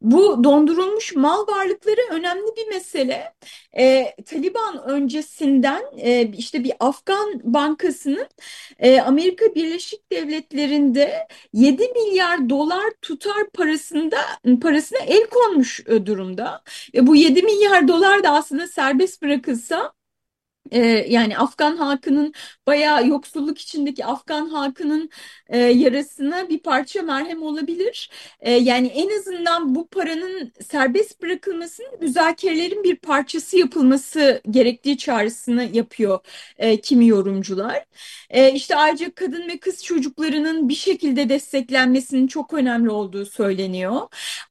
Bu 0.00 0.44
dondurulmuş 0.44 1.14
mal 1.14 1.46
varlıkları 1.46 2.00
önemli 2.10 2.56
bir 2.56 2.68
mesele. 2.68 3.34
E, 3.78 4.14
Taliban 4.26 4.82
öncesinden 4.84 5.82
e, 5.96 6.32
işte 6.36 6.64
bir 6.64 6.72
Afgan 6.80 7.40
bankasının 7.44 8.28
e, 8.78 9.00
Amerika 9.00 9.54
Birleşik 9.54 10.12
Devletleri'nde 10.12 11.28
7 11.52 11.88
milyar 11.88 12.48
dolar 12.48 12.92
tutar 13.02 13.50
parasında 13.50 14.16
parasına 14.62 14.98
el 14.98 15.26
konmuş 15.26 15.80
e, 15.86 16.06
durumda. 16.06 16.62
Ve 16.94 17.06
bu 17.06 17.16
7 17.16 17.42
milyar 17.42 17.88
dolar 17.88 18.22
da 18.24 18.30
aslında 18.30 18.66
serbest 18.66 19.22
bırakılsa 19.22 19.92
e, 20.70 20.78
yani 21.08 21.38
Afgan 21.38 21.76
halkının 21.76 22.34
bayağı 22.66 23.08
yoksulluk 23.08 23.58
içindeki 23.58 24.04
Afgan 24.04 24.48
halkının 24.48 25.10
e, 25.48 25.58
yarasına 25.58 26.48
bir 26.48 26.58
parça 26.58 27.02
merhem 27.02 27.42
olabilir. 27.42 28.10
E, 28.40 28.52
yani 28.52 28.86
en 28.86 29.18
azından 29.18 29.74
bu 29.74 29.88
paranın 29.88 30.52
serbest 30.70 31.22
bırakılmasının 31.22 32.00
müzakerelerin 32.00 32.84
bir 32.84 32.96
parçası 32.96 33.58
yapılması 33.58 34.40
gerektiği 34.50 34.98
çağrısını 34.98 35.68
yapıyor 35.72 36.18
e, 36.58 36.80
kimi 36.80 37.06
yorumcular. 37.06 37.84
E, 38.30 38.52
işte 38.52 38.76
ayrıca 38.76 39.14
kadın 39.14 39.48
ve 39.48 39.58
kız 39.58 39.84
çocuklarının 39.84 40.68
bir 40.68 40.74
şekilde 40.74 41.28
desteklenmesinin 41.28 42.26
çok 42.26 42.52
önemli 42.54 42.90
olduğu 42.90 43.26
söyleniyor. 43.26 44.00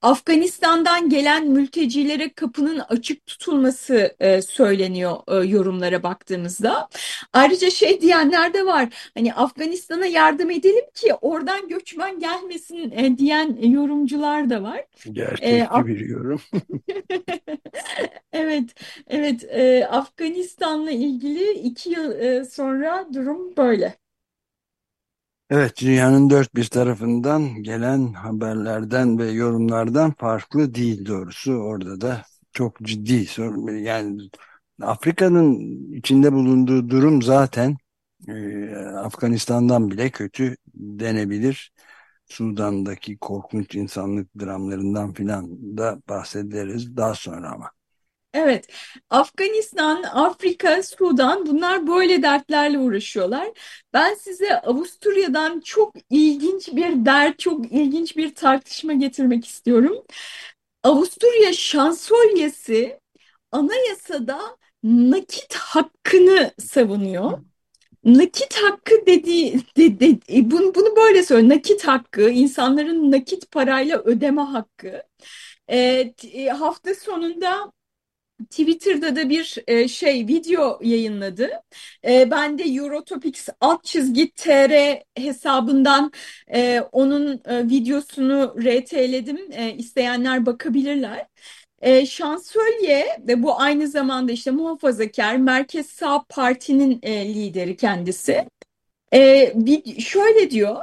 Afganistan'dan 0.02 1.10
gelen 1.10 1.48
mültecilere 1.48 2.34
kapının 2.34 2.80
açık 2.80 3.26
tutulması 3.26 4.16
e, 4.20 4.42
söyleniyor 4.42 5.18
e, 5.28 5.48
yorumlara 5.48 6.01
baktığımızda. 6.04 6.90
Ayrıca 7.34 7.70
şey 7.70 8.02
diyenler 8.02 8.54
de 8.54 8.66
var. 8.66 9.12
Hani 9.14 9.34
Afganistan'a 9.34 10.06
yardım 10.06 10.50
edelim 10.52 10.86
ki 10.94 11.14
oradan 11.14 11.68
göçmen 11.68 12.20
gelmesin 12.20 12.92
e, 12.92 13.18
diyen 13.18 13.58
yorumcular 13.62 14.50
da 14.50 14.64
var. 14.64 14.86
Gerçekçi 15.12 15.68
e, 15.76 15.86
bir 15.86 16.00
yorum. 16.00 16.42
evet, 18.34 18.76
evet. 19.08 19.44
E, 19.44 19.86
Afganistan'la 19.86 20.92
ilgili 20.92 21.52
iki 21.52 21.90
yıl 21.90 22.12
e, 22.12 22.46
sonra 22.46 23.08
durum 23.14 23.58
böyle. 23.58 24.02
Evet, 25.50 25.82
dünyanın 25.82 26.30
dört 26.30 26.56
bir 26.56 26.66
tarafından 26.66 27.64
gelen 27.64 28.14
haberlerden 28.14 29.20
ve 29.20 29.32
yorumlardan 29.32 30.12
farklı 30.14 30.76
değil 30.76 31.06
doğrusu. 31.06 31.54
Orada 31.54 32.02
da 32.02 32.22
çok 32.54 32.78
ciddi 32.84 33.26
sorun. 33.26 33.78
Yani 33.78 34.30
Afrika'nın 34.82 35.60
içinde 35.94 36.34
bulunduğu 36.34 36.90
durum 36.90 37.22
zaten 37.22 37.78
e, 38.28 38.76
Afganistan'dan 38.76 39.92
bile 39.92 40.10
kötü 40.10 40.56
denebilir. 40.76 41.72
Sudan'daki 42.26 43.18
korkunç 43.18 43.76
insanlık 43.76 44.40
dramlarından 44.40 45.14
filan 45.14 45.78
da 45.78 46.02
bahsederiz 46.10 46.98
daha 46.98 47.16
sonra 47.16 47.52
ama. 47.52 47.72
Evet, 48.34 48.68
Afganistan, 49.10 50.04
Afrika, 50.04 50.84
Sudan 50.84 51.46
bunlar 51.46 51.88
böyle 51.88 52.22
dertlerle 52.24 52.80
uğraşıyorlar. 52.80 53.48
Ben 53.94 54.14
size 54.14 54.62
Avusturya'dan 54.62 55.60
çok 55.60 55.96
ilginç 56.10 56.68
bir 56.68 57.06
dert, 57.06 57.40
çok 57.40 57.72
ilginç 57.72 58.18
bir 58.18 58.36
tartışma 58.36 58.94
getirmek 58.94 59.48
istiyorum. 59.48 59.96
Avusturya 60.84 61.54
şansölyesi 61.54 63.00
anayasada 63.52 64.58
nakit 64.84 65.54
hakkını 65.56 66.52
savunuyor. 66.60 67.40
Nakit 68.06 68.56
hakkı 68.56 68.96
dediği 69.08 69.62
de, 69.78 70.00
de, 70.00 70.08
e, 70.30 70.52
bunu, 70.52 70.76
bunu 70.76 70.96
böyle 70.96 71.24
söylüyor. 71.24 71.58
Nakit 71.58 71.88
hakkı, 71.88 72.30
insanların 72.30 73.12
nakit 73.12 73.52
parayla 73.52 74.00
ödeme 74.00 74.42
hakkı. 74.42 75.04
E, 75.72 76.14
hafta 76.60 76.96
sonunda 76.96 77.72
Twitter'da 78.50 79.16
da 79.16 79.30
bir 79.30 79.58
e, 79.68 79.88
şey 79.88 80.28
video 80.28 80.80
yayınladı. 80.84 81.50
E, 82.08 82.32
ben 82.32 82.58
de 82.58 82.64
Eurotopics 82.64 83.50
alt 83.62 83.84
çizgi 83.84 84.32
tr 84.32 84.72
hesabından 85.18 86.12
e, 86.54 86.82
onun 86.92 87.42
e, 87.46 87.70
videosunu 87.70 88.56
RT'ledim. 88.60 89.52
E, 89.52 89.74
isteyenler 89.78 90.46
bakabilirler. 90.46 91.28
E, 91.82 92.06
şansölye 92.06 93.18
ve 93.28 93.44
bu 93.44 93.62
aynı 93.62 93.88
zamanda 93.88 94.32
işte 94.32 94.52
muhafazakar 94.52 95.36
Merkez 95.36 95.88
Sağ 95.88 96.24
Parti'nin 96.30 97.00
e, 97.04 97.34
lideri 97.34 97.78
kendisi. 97.78 98.46
E, 99.14 99.52
bir, 99.56 100.02
şöyle 100.02 100.52
diyor, 100.52 100.78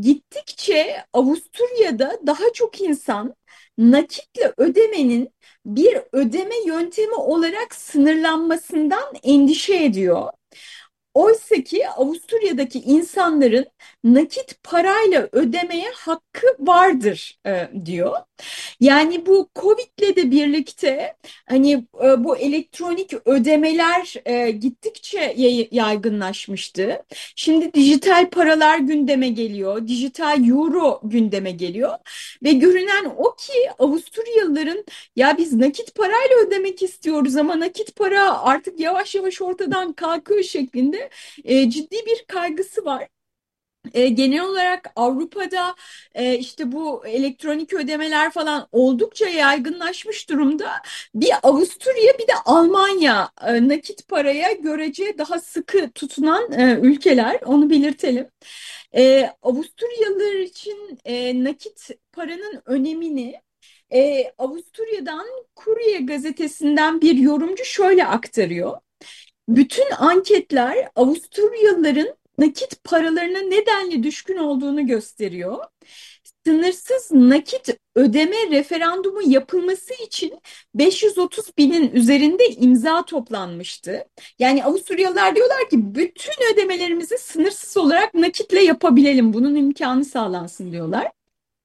gittikçe 0.00 1.04
Avusturya'da 1.12 2.18
daha 2.26 2.52
çok 2.54 2.80
insan 2.80 3.34
nakitle 3.78 4.52
ödemenin 4.56 5.30
bir 5.66 5.98
ödeme 6.12 6.54
yöntemi 6.66 7.14
olarak 7.14 7.74
sınırlanmasından 7.74 9.14
endişe 9.22 9.84
ediyor. 9.84 10.28
Oysa 11.14 11.54
ki 11.54 11.88
Avusturya'daki 11.88 12.80
insanların 12.80 13.66
nakit 14.04 14.62
parayla 14.62 15.28
ödemeye 15.32 15.90
hakkı 15.94 16.46
vardır 16.60 17.38
e, 17.46 17.70
diyor. 17.86 18.16
Yani 18.80 19.26
bu 19.26 19.50
Covid'le 19.56 20.16
de 20.16 20.30
birlikte 20.30 21.16
hani 21.48 21.72
e, 22.04 22.24
bu 22.24 22.36
elektronik 22.36 23.12
ödemeler 23.26 24.14
e, 24.24 24.50
gittikçe 24.50 25.34
yaygınlaşmıştı. 25.70 27.04
Şimdi 27.36 27.74
dijital 27.74 28.30
paralar 28.30 28.78
gündeme 28.78 29.28
geliyor, 29.28 29.86
dijital 29.88 30.48
euro 30.48 31.00
gündeme 31.04 31.50
geliyor 31.50 31.92
ve 32.42 32.52
görünen 32.52 33.04
o 33.16 33.34
ki 33.36 33.52
Avusturyalıların 33.78 34.84
ya 35.16 35.38
biz 35.38 35.52
nakit 35.52 35.94
parayla 35.94 36.36
ödemek 36.46 36.82
istiyoruz 36.82 37.36
ama 37.36 37.60
nakit 37.60 37.96
para 37.96 38.42
artık 38.42 38.80
yavaş 38.80 39.14
yavaş 39.14 39.42
ortadan 39.42 39.92
kalkıyor 39.92 40.42
şeklinde 40.42 41.10
e, 41.44 41.70
ciddi 41.70 41.96
bir 42.06 42.24
kaygısı 42.28 42.84
var. 42.84 43.13
E, 43.92 44.08
genel 44.08 44.40
olarak 44.40 44.92
Avrupa'da 44.96 45.74
e, 46.14 46.38
işte 46.38 46.72
bu 46.72 47.06
elektronik 47.06 47.74
ödemeler 47.74 48.30
falan 48.32 48.68
oldukça 48.72 49.28
yaygınlaşmış 49.28 50.30
durumda. 50.30 50.70
Bir 51.14 51.30
Avusturya 51.42 52.12
bir 52.18 52.28
de 52.28 52.34
Almanya 52.44 53.30
e, 53.46 53.68
nakit 53.68 54.08
paraya 54.08 54.52
görece 54.52 55.18
daha 55.18 55.40
sıkı 55.40 55.90
tutunan 55.90 56.52
e, 56.52 56.78
ülkeler 56.82 57.40
onu 57.46 57.70
belirtelim. 57.70 58.28
E, 58.96 59.30
Avusturyalılar 59.42 60.34
için 60.34 60.98
e, 61.04 61.44
nakit 61.44 61.88
paranın 62.12 62.62
önemini 62.66 63.34
e, 63.94 64.32
Avusturya'dan 64.38 65.26
Kurye 65.56 65.98
gazetesinden 65.98 67.00
bir 67.00 67.14
yorumcu 67.16 67.64
şöyle 67.64 68.06
aktarıyor. 68.06 68.78
Bütün 69.48 69.90
anketler 69.98 70.88
Avusturyalıların 70.96 72.16
nakit 72.38 72.84
paralarına 72.84 73.38
nedenli 73.38 74.02
düşkün 74.02 74.36
olduğunu 74.36 74.86
gösteriyor. 74.86 75.64
Sınırsız 76.46 77.12
nakit 77.12 77.68
ödeme 77.94 78.36
referandumu 78.50 79.20
yapılması 79.26 79.94
için 80.06 80.40
530 80.74 81.58
binin 81.58 81.90
üzerinde 81.90 82.48
imza 82.48 83.04
toplanmıştı. 83.04 84.04
Yani 84.38 84.64
Avusturyalılar 84.64 85.36
diyorlar 85.36 85.68
ki 85.70 85.94
bütün 85.94 86.52
ödemelerimizi 86.52 87.18
sınırsız 87.18 87.76
olarak 87.76 88.14
nakitle 88.14 88.62
yapabilelim. 88.62 89.32
Bunun 89.32 89.54
imkanı 89.54 90.04
sağlansın 90.04 90.72
diyorlar. 90.72 91.10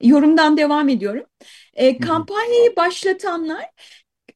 Yorumdan 0.01 0.57
devam 0.57 0.89
ediyorum. 0.89 1.25
E, 1.73 1.97
kampanyayı 1.99 2.75
başlatanlar 2.75 3.65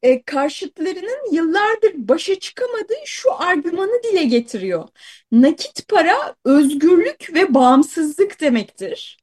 e, 0.04 0.24
karşıtlarının 0.24 1.34
yıllardır 1.34 1.94
başa 1.96 2.40
çıkamadığı 2.40 3.04
şu 3.06 3.34
argümanı 3.42 4.04
dile 4.04 4.24
getiriyor. 4.24 4.88
Nakit 5.32 5.88
para 5.88 6.36
özgürlük 6.46 7.34
ve 7.34 7.54
bağımsızlık 7.54 8.42
demektir. 8.42 9.18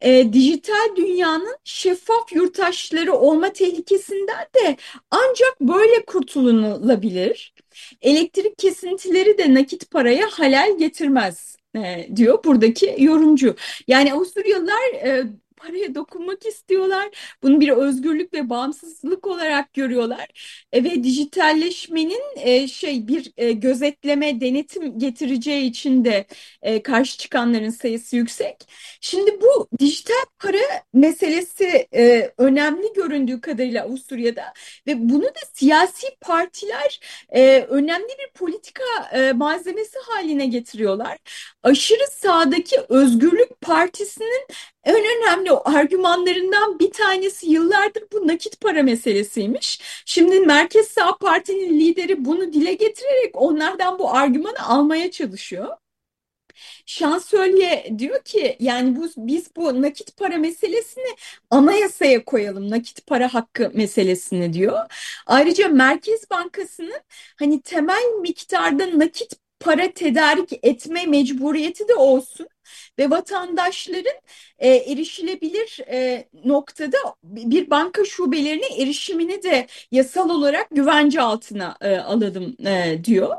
E, 0.00 0.32
dijital 0.32 0.96
dünyanın 0.96 1.56
şeffaf 1.64 2.32
yurttaşları 2.32 3.12
olma 3.12 3.52
tehlikesinden 3.52 4.46
de 4.54 4.76
ancak 5.10 5.60
böyle 5.60 6.04
kurtulunabilir. 6.04 7.54
Elektrik 8.02 8.58
kesintileri 8.58 9.38
de 9.38 9.54
nakit 9.54 9.90
paraya 9.90 10.28
halel 10.30 10.78
getirmez 10.78 11.56
e, 11.76 12.08
diyor 12.16 12.44
buradaki 12.44 12.96
yorumcu. 12.98 13.56
Yani 13.88 14.12
Avusturyalılar 14.12 14.92
e, 14.94 15.24
paraya 15.62 15.94
dokunmak 15.94 16.46
istiyorlar. 16.46 17.08
Bunu 17.42 17.60
bir 17.60 17.68
özgürlük 17.68 18.34
ve 18.34 18.50
bağımsızlık 18.50 19.26
olarak 19.26 19.74
görüyorlar. 19.74 20.26
E, 20.72 20.84
ve 20.84 21.04
dijitalleşmenin 21.04 22.22
e, 22.36 22.68
şey 22.68 23.08
bir 23.08 23.32
e, 23.36 23.52
gözetleme, 23.52 24.40
denetim 24.40 24.98
getireceği 24.98 25.70
için 25.70 26.04
de 26.04 26.26
e, 26.62 26.82
karşı 26.82 27.18
çıkanların 27.18 27.70
sayısı 27.70 28.16
yüksek. 28.16 28.56
Şimdi 29.00 29.40
bu 29.40 29.68
dijital 29.78 30.24
para 30.38 30.58
meselesi 30.92 31.88
e, 31.94 32.32
önemli 32.38 32.92
göründüğü 32.96 33.40
kadarıyla 33.40 33.84
Avusturya'da 33.84 34.52
ve 34.86 35.08
bunu 35.08 35.24
da 35.24 35.40
siyasi 35.54 36.06
partiler 36.20 37.00
e, 37.30 37.66
önemli 37.68 38.08
bir 38.08 38.32
politika 38.34 38.84
e, 39.12 39.32
malzemesi 39.32 39.98
haline 40.08 40.46
getiriyorlar. 40.46 41.18
Aşırı 41.62 42.06
sağdaki 42.12 42.76
Özgürlük 42.88 43.60
Partisi'nin 43.60 44.46
en 44.84 44.96
önemli 44.96 45.51
argümanlarından 45.58 46.78
bir 46.78 46.90
tanesi 46.90 47.50
yıllardır 47.50 48.04
bu 48.12 48.28
nakit 48.28 48.60
para 48.60 48.82
meselesiymiş. 48.82 49.80
Şimdi 50.06 50.40
Merkez 50.40 50.88
Sağ 50.88 51.16
Parti'nin 51.18 51.80
lideri 51.80 52.24
bunu 52.24 52.52
dile 52.52 52.74
getirerek 52.74 53.30
onlardan 53.34 53.98
bu 53.98 54.10
argümanı 54.10 54.68
almaya 54.68 55.10
çalışıyor. 55.10 55.68
Şansölye 56.86 57.94
diyor 57.98 58.22
ki 58.24 58.56
yani 58.60 58.96
bu 58.96 59.08
biz 59.16 59.56
bu 59.56 59.82
nakit 59.82 60.16
para 60.16 60.38
meselesini 60.38 61.16
anayasaya 61.50 62.24
koyalım. 62.24 62.70
Nakit 62.70 63.06
para 63.06 63.34
hakkı 63.34 63.70
meselesini 63.74 64.52
diyor. 64.52 64.78
Ayrıca 65.26 65.68
Merkez 65.68 66.30
Bankası'nın 66.30 67.00
hani 67.38 67.62
temel 67.62 68.02
miktarda 68.20 68.98
nakit 68.98 69.32
para 69.60 69.92
tedarik 69.92 70.52
etme 70.62 71.06
mecburiyeti 71.06 71.88
de 71.88 71.94
olsun 71.94 72.46
ve 72.98 73.10
vatandaşların 73.10 74.14
e, 74.58 74.68
erişilebilir 74.68 75.80
e, 75.90 76.28
noktada 76.44 76.96
bir 77.24 77.70
banka 77.70 78.04
şubelerine 78.04 78.82
erişimini 78.82 79.42
de 79.42 79.66
yasal 79.92 80.30
olarak 80.30 80.70
güvence 80.70 81.20
altına 81.20 81.76
e, 81.80 81.96
alalım 81.96 82.56
e, 82.66 83.04
diyor. 83.04 83.36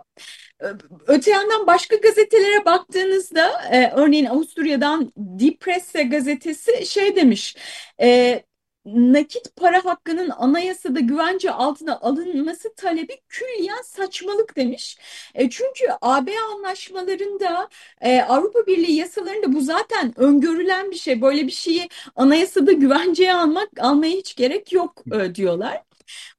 Öte 1.08 1.32
yandan 1.32 1.68
başka 1.68 1.96
gazetelere 1.96 2.66
baktığınızda 2.66 3.62
e, 3.72 3.92
örneğin 3.96 4.26
Avusturya'dan 4.26 5.14
Die 5.40 5.58
Presse 5.58 6.04
gazetesi 6.04 6.86
şey 6.86 7.16
demiş 7.16 7.56
e, 8.02 8.44
nakit 8.86 9.56
para 9.56 9.86
hakkının 9.86 10.30
anayasada 10.30 11.00
güvence 11.00 11.52
altına 11.52 12.00
alınması 12.00 12.74
talebi 12.76 13.18
külliyen 13.30 13.82
saçmalık 13.86 14.56
demiş. 14.58 14.98
E, 15.36 15.50
çünkü 15.50 15.86
AB 16.02 16.32
anlaşmalarında 16.54 17.70
e, 18.02 18.22
Avrupa 18.22 18.66
Birliği 18.68 18.96
yasalarında 18.96 19.54
bu 19.54 19.62
zaten 19.62 20.14
öngörülen 20.20 20.92
bir 20.92 20.96
şey. 20.96 21.22
Böyle 21.22 21.48
bir 21.48 21.52
şeyi 21.52 21.90
anayasada 22.16 22.72
güvenceye 22.72 23.34
almak 23.34 23.70
almaya 23.80 24.12
hiç 24.12 24.36
gerek 24.36 24.74
yok 24.74 25.04
e, 25.14 25.36
diyorlar. 25.36 25.82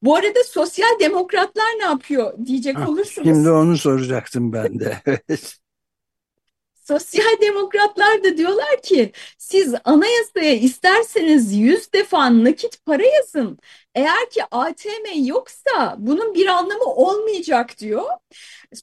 Bu 0.02 0.16
arada 0.16 0.44
sosyal 0.44 1.00
demokratlar 1.00 1.64
ne 1.78 1.84
yapıyor 1.84 2.46
diyecek 2.46 2.76
Ah, 2.78 2.88
olursunuz. 2.88 3.28
Şimdi 3.28 3.50
onu 3.50 3.78
soracaktım 3.78 4.52
ben 4.52 4.80
de. 4.80 5.02
Sosyal 6.84 7.40
demokratlar 7.40 8.24
da 8.24 8.36
diyorlar 8.36 8.82
ki 8.82 9.12
siz 9.38 9.74
anayasaya 9.84 10.54
isterseniz 10.54 11.52
yüz 11.56 11.92
defa 11.92 12.44
nakit 12.44 12.86
para 12.86 13.06
yazın. 13.06 13.58
Eğer 13.94 14.30
ki 14.30 14.42
ATM 14.50 15.24
yoksa 15.24 15.96
bunun 15.98 16.34
bir 16.34 16.46
anlamı 16.46 16.84
olmayacak 16.84 17.78
diyor. 17.78 18.04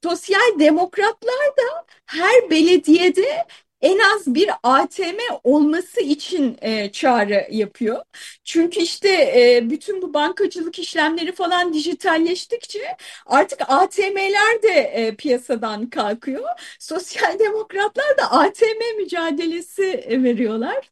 Sosyal 0.04 0.60
demokratlar 0.60 1.48
da 1.58 1.86
her 2.06 2.50
belediyede 2.50 3.46
en 3.82 4.00
az 4.00 4.36
bir 4.36 4.50
ATM 4.64 5.20
olması 5.44 6.02
için 6.02 6.58
e, 6.62 6.92
çağrı 6.92 7.48
yapıyor. 7.52 8.02
Çünkü 8.44 8.80
işte 8.80 9.10
e, 9.10 9.70
bütün 9.70 10.02
bu 10.02 10.14
bankacılık 10.14 10.80
işlemleri 10.80 11.32
falan 11.32 11.74
dijitalleştikçe 11.74 12.80
artık 13.26 13.62
ATM'ler 13.68 14.64
de 14.64 14.70
e, 14.70 15.16
piyasadan 15.16 15.90
kalkıyor. 15.90 16.44
Sosyal 16.80 17.40
demokratlar 17.40 18.18
da 18.18 18.32
ATM 18.32 18.98
mücadelesi 18.98 19.84
e, 19.84 20.24
veriyorlar. 20.24 20.90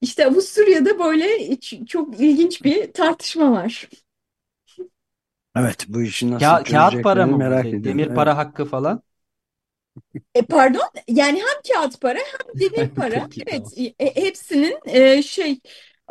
İşte 0.00 0.26
Avusturya'da 0.26 0.98
böyle 0.98 1.56
çok 1.86 2.20
ilginç 2.20 2.64
bir 2.64 2.92
tartışma 2.92 3.52
var. 3.52 3.88
Evet 5.56 5.84
bu 5.88 6.02
işi 6.02 6.30
nasıl 6.30 6.56
Ka- 6.56 6.64
kağıt 6.64 7.02
para 7.02 7.26
mı 7.26 7.36
merak 7.36 7.64
Şey, 7.64 7.74
ediyorum. 7.74 7.84
demir 7.84 8.06
Evet. 8.10 8.14
para 8.14 8.36
hakkı 8.36 8.64
falan. 8.64 9.02
E, 10.34 10.42
pardon 10.42 10.82
yani 11.08 11.38
hem 11.40 11.62
kağıt 11.74 12.00
para 12.00 12.18
hem 12.18 12.60
demir 12.60 12.88
para 12.94 13.28
evet 13.46 13.74
e, 13.98 14.14
hepsinin 14.24 14.78
e, 14.86 15.22
şey 15.22 15.60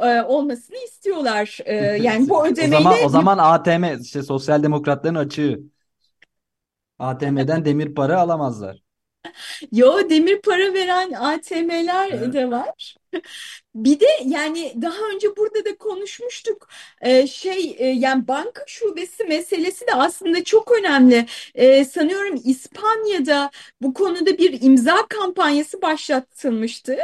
e, 0.02 0.21
olmasını 0.21 0.78
istiyorlar. 0.78 1.60
E, 1.65 1.76
yani 1.76 2.30
bu 2.30 2.47
O 2.60 2.67
ödemeyle 2.67 2.69
zaman 2.69 3.02
o 3.04 3.10
zaman 3.10 3.38
ATM 3.38 3.97
işte 4.02 4.23
sosyal 4.23 4.63
demokratların 4.63 5.15
açığı. 5.15 5.60
ATM'den 7.00 7.65
demir 7.65 7.95
para 7.95 8.21
alamazlar. 8.21 8.84
yo 9.71 10.10
demir 10.10 10.41
para 10.41 10.73
veren 10.73 11.12
ATM'ler 11.13 12.12
Evet. 12.12 12.34
de 12.34 12.52
var. 12.52 12.95
Bir 13.76 14.00
de 14.00 14.06
yani 14.26 14.74
daha 14.82 15.10
önce 15.15 15.36
burada 15.38 15.65
da 15.65 15.78
konuşmuştuk 15.78 16.67
Ee, 17.02 17.28
şey 17.28 17.76
e, 17.80 17.86
yani 17.88 18.28
banka 18.28 18.63
şubesi 18.67 19.24
meselesi 19.24 19.88
de 19.88 19.93
aslında 19.93 20.43
çok 20.43 20.72
önemli. 20.80 21.26
Ee, 21.56 21.86
sanıyorum 21.86 22.41
İspanya'da 22.46 23.52
bu 23.82 23.93
konuda 23.93 24.38
bir 24.38 24.62
imza 24.62 25.08
kampanyası 25.10 25.82
başlatılmıştı. 25.82 26.98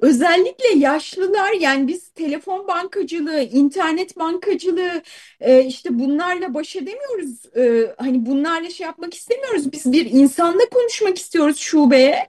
Özellikle 0.00 0.68
yaşlılar 0.78 1.52
yani 1.52 1.88
biz 1.88 2.08
telefon 2.10 2.68
bankacılığı, 2.68 3.40
internet 3.42 4.18
bankacılığı 4.18 5.02
e, 5.40 5.64
işte 5.64 5.98
bunlarla 5.98 6.54
baş 6.54 6.76
edemiyoruz. 6.76 7.56
Ee, 7.56 7.94
hani 7.98 8.26
bunlarla 8.26 8.70
şey 8.70 8.86
yapmak 8.86 9.14
istemiyoruz. 9.14 9.72
Biz 9.72 9.92
bir 9.92 10.06
insanla 10.10 10.68
konuşmak 10.72 11.18
istiyoruz 11.18 11.58
şubeye. 11.58 12.28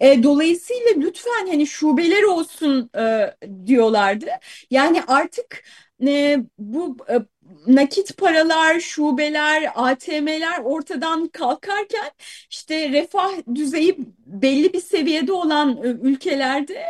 E, 0.00 0.22
dolayısıyla 0.22 0.90
lütfen 0.96 1.46
hani 1.48 1.66
şubeler 1.66 2.22
olsun 2.22 2.90
e, 2.98 3.34
diyorlardı. 3.66 4.26
Yani 4.70 5.02
artık 5.06 5.62
e, 6.06 6.38
bu 6.58 6.96
e, 7.10 7.18
nakit 7.66 8.16
paralar, 8.16 8.80
şubeler, 8.80 9.72
ATM'ler 9.74 10.58
ortadan 10.64 11.28
kalkarken 11.28 12.10
işte 12.50 12.88
refah 12.92 13.30
düzeyi 13.54 13.96
belli 14.26 14.72
bir 14.72 14.80
seviyede 14.80 15.32
olan 15.32 15.76
e, 15.84 15.86
ülkelerde 15.88 16.84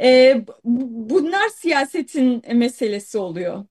e, 0.00 0.36
bu- 0.64 1.10
bunlar 1.14 1.48
siyasetin 1.48 2.42
meselesi 2.56 3.18
oluyor. 3.18 3.64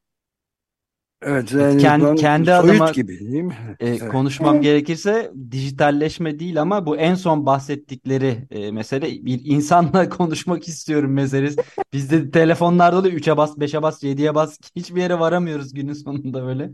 Evet 1.22 1.54
Evet, 1.58 1.78
yani 1.84 2.16
kendi, 2.16 2.16
kendi 2.16 2.54
adıma 2.54 2.92
gibi 2.92 3.20
değil 3.20 3.44
mi? 3.44 3.78
e, 3.80 4.00
Evet. 4.00 4.06
konuşmam 4.06 4.62
Evet. 4.62 4.62
gerekirse 4.62 5.32
dijitalleşme 5.52 6.40
değil 6.40 6.62
ama 6.62 6.86
bu 6.86 6.98
en 6.98 7.16
son 7.16 7.46
bahsettikleri 7.46 8.48
e, 8.52 8.72
mesele 8.72 9.26
bir 9.26 9.42
insanla 9.46 10.10
konuşmak 10.18 10.68
istiyorum 10.68 11.14
meselesi. 11.14 11.58
Bizde 11.94 12.32
telefonlarda 12.32 13.04
da 13.04 13.10
3'e 13.10 13.38
bas, 13.38 13.60
5'e 13.60 13.82
bas, 13.84 14.04
7'ye 14.04 14.36
bas 14.36 14.60
hiçbir 14.76 15.02
yere 15.02 15.20
varamıyoruz 15.20 15.74
günün 15.74 15.94
sonunda 15.94 16.46
böyle. 16.48 16.72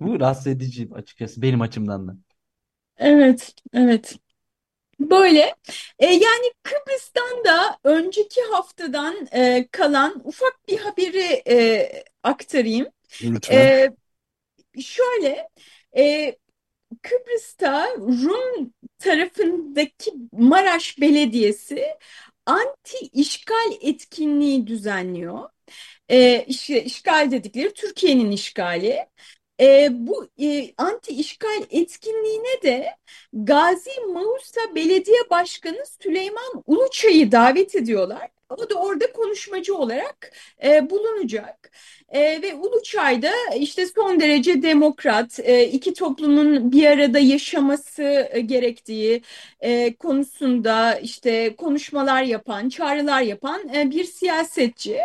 Bu 0.00 0.20
rahatsız 0.20 0.46
edici 0.46 0.88
açıkçası 0.94 1.42
benim 1.42 1.62
açımdan 1.62 2.08
da. 2.08 2.16
Evet, 2.96 3.54
evet. 3.72 4.18
Böyle 5.00 5.56
E, 5.98 6.06
yani 6.06 6.52
Kıbrıs'tan 6.64 7.44
da 7.46 7.78
önceki 7.84 8.42
haftadan 8.52 9.28
e, 9.32 9.68
kalan 9.72 10.22
ufak 10.24 10.68
bir 10.68 10.78
haberi 10.78 11.42
e, 11.48 12.04
aktarayım. 12.22 12.86
Lütfen. 13.22 13.56
E, 14.76 14.82
şöyle 14.82 15.48
e, 15.96 16.36
Kıbrıs'ta 17.02 17.88
Rum 17.96 18.74
tarafındaki 18.98 20.12
Maraş 20.32 21.00
Belediyesi 21.00 21.86
anti 22.46 22.98
işgal 23.12 23.72
etkinliği 23.82 24.66
düzenliyor. 24.66 25.48
E, 26.10 26.44
iş- 26.44 26.70
işgal 26.70 27.30
dedikleri 27.30 27.74
Türkiye'nin 27.74 28.30
işgali. 28.30 29.06
E, 29.60 29.88
bu 29.92 30.28
e, 30.42 30.74
anti 30.76 31.12
işgal 31.14 31.62
etkinliğine 31.70 32.62
de 32.62 32.96
Gazi 33.32 33.90
Mausa 34.14 34.60
Belediye 34.74 35.30
Başkanı 35.30 35.84
Süleyman 36.02 36.62
Uluçay'ı 36.66 37.32
davet 37.32 37.74
ediyorlar. 37.74 38.28
O 38.50 38.70
da 38.70 38.74
orada 38.74 39.12
konuşmacı 39.12 39.74
olarak 39.76 40.32
e, 40.64 40.90
bulunacak. 40.90 41.70
E, 42.08 42.42
ve 42.42 42.54
Uluçay 42.54 43.22
da 43.22 43.32
işte 43.56 43.86
son 43.86 44.20
derece 44.20 44.62
demokrat, 44.62 45.38
e, 45.40 45.66
iki 45.68 45.94
toplumun 45.94 46.72
bir 46.72 46.86
arada 46.86 47.18
yaşaması 47.18 48.28
e, 48.32 48.40
gerektiği 48.40 49.22
e, 49.60 49.94
konusunda 49.94 50.98
işte 50.98 51.56
konuşmalar 51.56 52.22
yapan, 52.22 52.68
çağrılar 52.68 53.22
yapan 53.22 53.68
e, 53.74 53.90
bir 53.90 54.04
siyasetçi. 54.04 55.00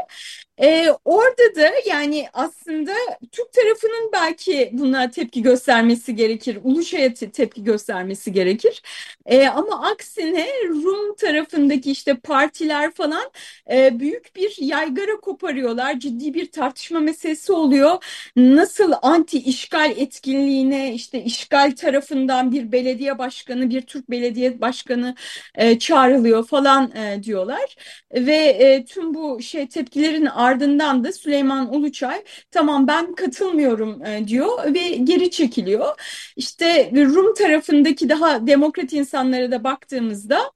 Ee, 0.62 0.90
orada 1.06 1.56
da 1.56 1.72
yani 1.86 2.28
aslında 2.34 2.92
Türk 3.32 3.54
tarafının 3.54 4.10
belki 4.14 4.70
buna 4.74 5.10
tepki 5.12 5.42
göstermesi 5.42 6.16
gerekir, 6.16 6.60
Uluşa'ya 6.64 7.14
te- 7.14 7.32
tepki 7.32 7.64
göstermesi 7.64 8.32
gerekir. 8.34 8.82
Ee, 9.26 9.48
ama 9.48 9.82
aksine 9.92 10.48
Rum 10.70 11.16
tarafındaki 11.16 11.92
işte 11.92 12.14
partiler 12.20 12.92
falan 12.94 13.32
e, 13.72 14.00
büyük 14.00 14.36
bir 14.36 14.56
yaygara 14.60 15.20
koparıyorlar. 15.20 16.00
Ciddi 16.00 16.34
bir 16.34 16.52
tartışma 16.52 17.00
meselesi 17.00 17.52
oluyor. 17.54 18.04
Nasıl 18.36 18.94
anti 19.02 19.38
işgal 19.40 19.92
etkinliğine 19.98 20.94
işte 20.94 21.24
işgal 21.24 21.72
tarafından 21.76 22.52
bir 22.52 22.72
belediye 22.72 23.18
başkanı, 23.18 23.70
bir 23.70 23.82
Türk 23.82 24.10
belediye 24.12 24.62
başkanı 24.62 25.16
e, 25.56 25.80
çağrılıyor 25.80 26.48
falan 26.48 26.92
e, 26.96 27.24
diyorlar. 27.24 27.76
Ve 28.14 28.36
e, 28.36 28.86
tüm 28.86 29.14
bu 29.14 29.42
şey 29.42 29.68
tepkilerin 29.68 30.26
ardından 30.26 31.04
da 31.04 31.12
Süleyman 31.12 31.74
Uluçay 31.76 32.24
tamam 32.52 32.88
ben 32.88 33.16
katılmıyorum 33.16 34.06
e, 34.06 34.28
diyor 34.28 34.74
ve 34.74 34.80
geri 34.90 35.32
çekiliyor. 35.32 35.88
İşte 36.36 36.92
Rum 36.96 37.34
tarafındaki 37.34 38.10
daha 38.10 38.48
demokrat 38.48 38.94
insanlara 38.94 39.52
da 39.52 39.64
baktığımızda 39.64 40.52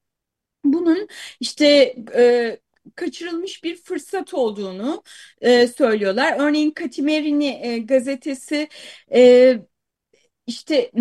bunun 0.63 1.07
işte 1.39 1.95
e, 2.15 2.57
kaçırılmış 2.95 3.63
bir 3.63 3.75
fırsat 3.75 4.33
olduğunu 4.33 5.03
e, 5.41 5.67
söylüyorlar. 5.67 6.35
Örneğin 6.39 6.71
Katimerini 6.71 7.59
e, 7.63 7.77
gazetesi 7.79 8.67
e, 9.13 9.57
işte 10.47 10.91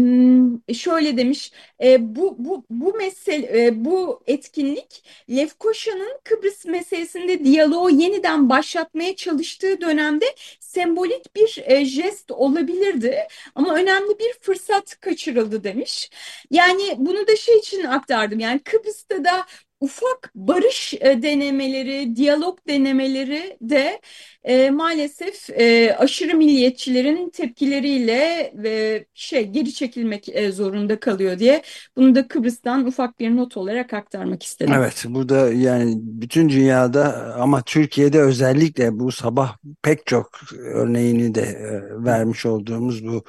şöyle 0.75 1.17
demiş 1.17 1.53
e, 1.83 2.17
bu 2.17 2.37
bu 2.39 2.67
bu 2.71 2.95
mesele 2.95 3.67
e, 3.67 3.85
bu 3.85 4.23
etkinlik 4.27 5.05
Lefkoşa'nın 5.31 6.21
Kıbrıs 6.25 6.65
meselesinde 6.65 7.45
diyaloğu 7.45 7.91
yeniden 7.91 8.51
başlatmaya 8.51 9.17
çalıştığı 9.17 9.81
dönemde 9.81 10.25
sembolik 10.61 11.37
bir 11.37 11.63
e, 11.65 11.85
jest 11.85 12.31
olabilirdi 12.31 13.19
ama 13.55 13.75
önemli 13.75 14.19
bir 14.19 14.33
fırsat 14.41 15.01
kaçırıldı 15.01 15.65
demiş. 15.65 16.11
Yani 16.51 16.95
bunu 16.99 17.27
da 17.27 17.37
şey 17.37 17.59
için 17.59 17.85
aktardım 17.85 18.41
yani 18.41 18.61
Kıbrıs'ta 18.63 19.25
da 19.25 19.47
ufak 19.81 20.33
barış 20.35 20.95
e, 20.95 21.23
denemeleri, 21.23 22.17
diyalog 22.17 22.59
denemeleri 22.69 23.57
de 23.61 24.01
e, 24.45 24.71
maalesef 24.71 25.51
e, 25.51 25.97
aşırı 25.99 26.37
milliyetçilerin 26.37 27.31
tepkileriyle 27.31 28.53
ve 28.55 29.07
şey 29.15 29.47
geri 29.47 29.75
çekilmek 29.75 30.29
e, 30.29 30.53
zorunda 30.53 31.01
kalıyor 31.01 31.39
diye 31.39 31.63
bunu 31.97 32.15
da 32.15 32.29
Kıbrıs'tan 32.29 32.87
ufak 32.87 33.21
bir 33.21 33.37
not 33.37 33.57
olarak 33.57 33.93
aktarmak 33.93 34.43
istedim. 34.43 34.75
Evet, 34.77 35.05
burada 35.09 35.53
yani 35.53 35.95
bütün 35.97 36.49
dünyada 36.49 37.35
ama 37.39 37.63
Türkiye'de 37.63 38.21
özellikle 38.21 38.99
bu 38.99 39.13
sabah 39.13 39.57
pek 39.83 40.07
çok 40.07 40.41
örneğini 40.59 41.35
de 41.35 41.43
e, 41.43 42.05
vermiş 42.05 42.47
olduğumuz 42.47 43.07
bu 43.07 43.25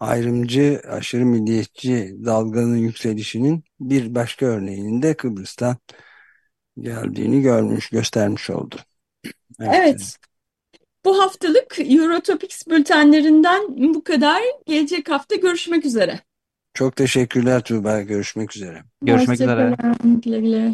ayrımcı, 0.00 0.80
aşırı 0.88 1.26
milliyetçi 1.26 2.16
dalganın 2.24 2.76
yükselişinin 2.76 3.64
bir 3.80 4.14
başka 4.14 4.46
örneğinin 4.46 5.02
de 5.02 5.16
Kıbrıs'tan 5.16 5.76
geldiğini 6.80 7.42
görmüş, 7.42 7.90
göstermiş 7.90 8.50
oldu. 8.50 8.76
Evet. 9.60 9.74
evet. 9.74 10.16
Bu 11.04 11.22
haftalık 11.22 11.78
Eurotopics 11.78 12.66
bültenlerinden 12.66 13.94
bu 13.94 14.04
kadar. 14.04 14.42
Gelecek 14.66 15.10
hafta 15.10 15.36
görüşmek 15.36 15.84
üzere. 15.84 16.20
Çok 16.74 16.96
teşekkürler 16.96 17.62
Tuğba. 17.62 18.00
Görüşmek 18.00 18.56
üzere. 18.56 18.82
Görüşmek 19.02 19.40
üzere. 19.40 19.76
Güle 20.04 20.40
güle. 20.40 20.72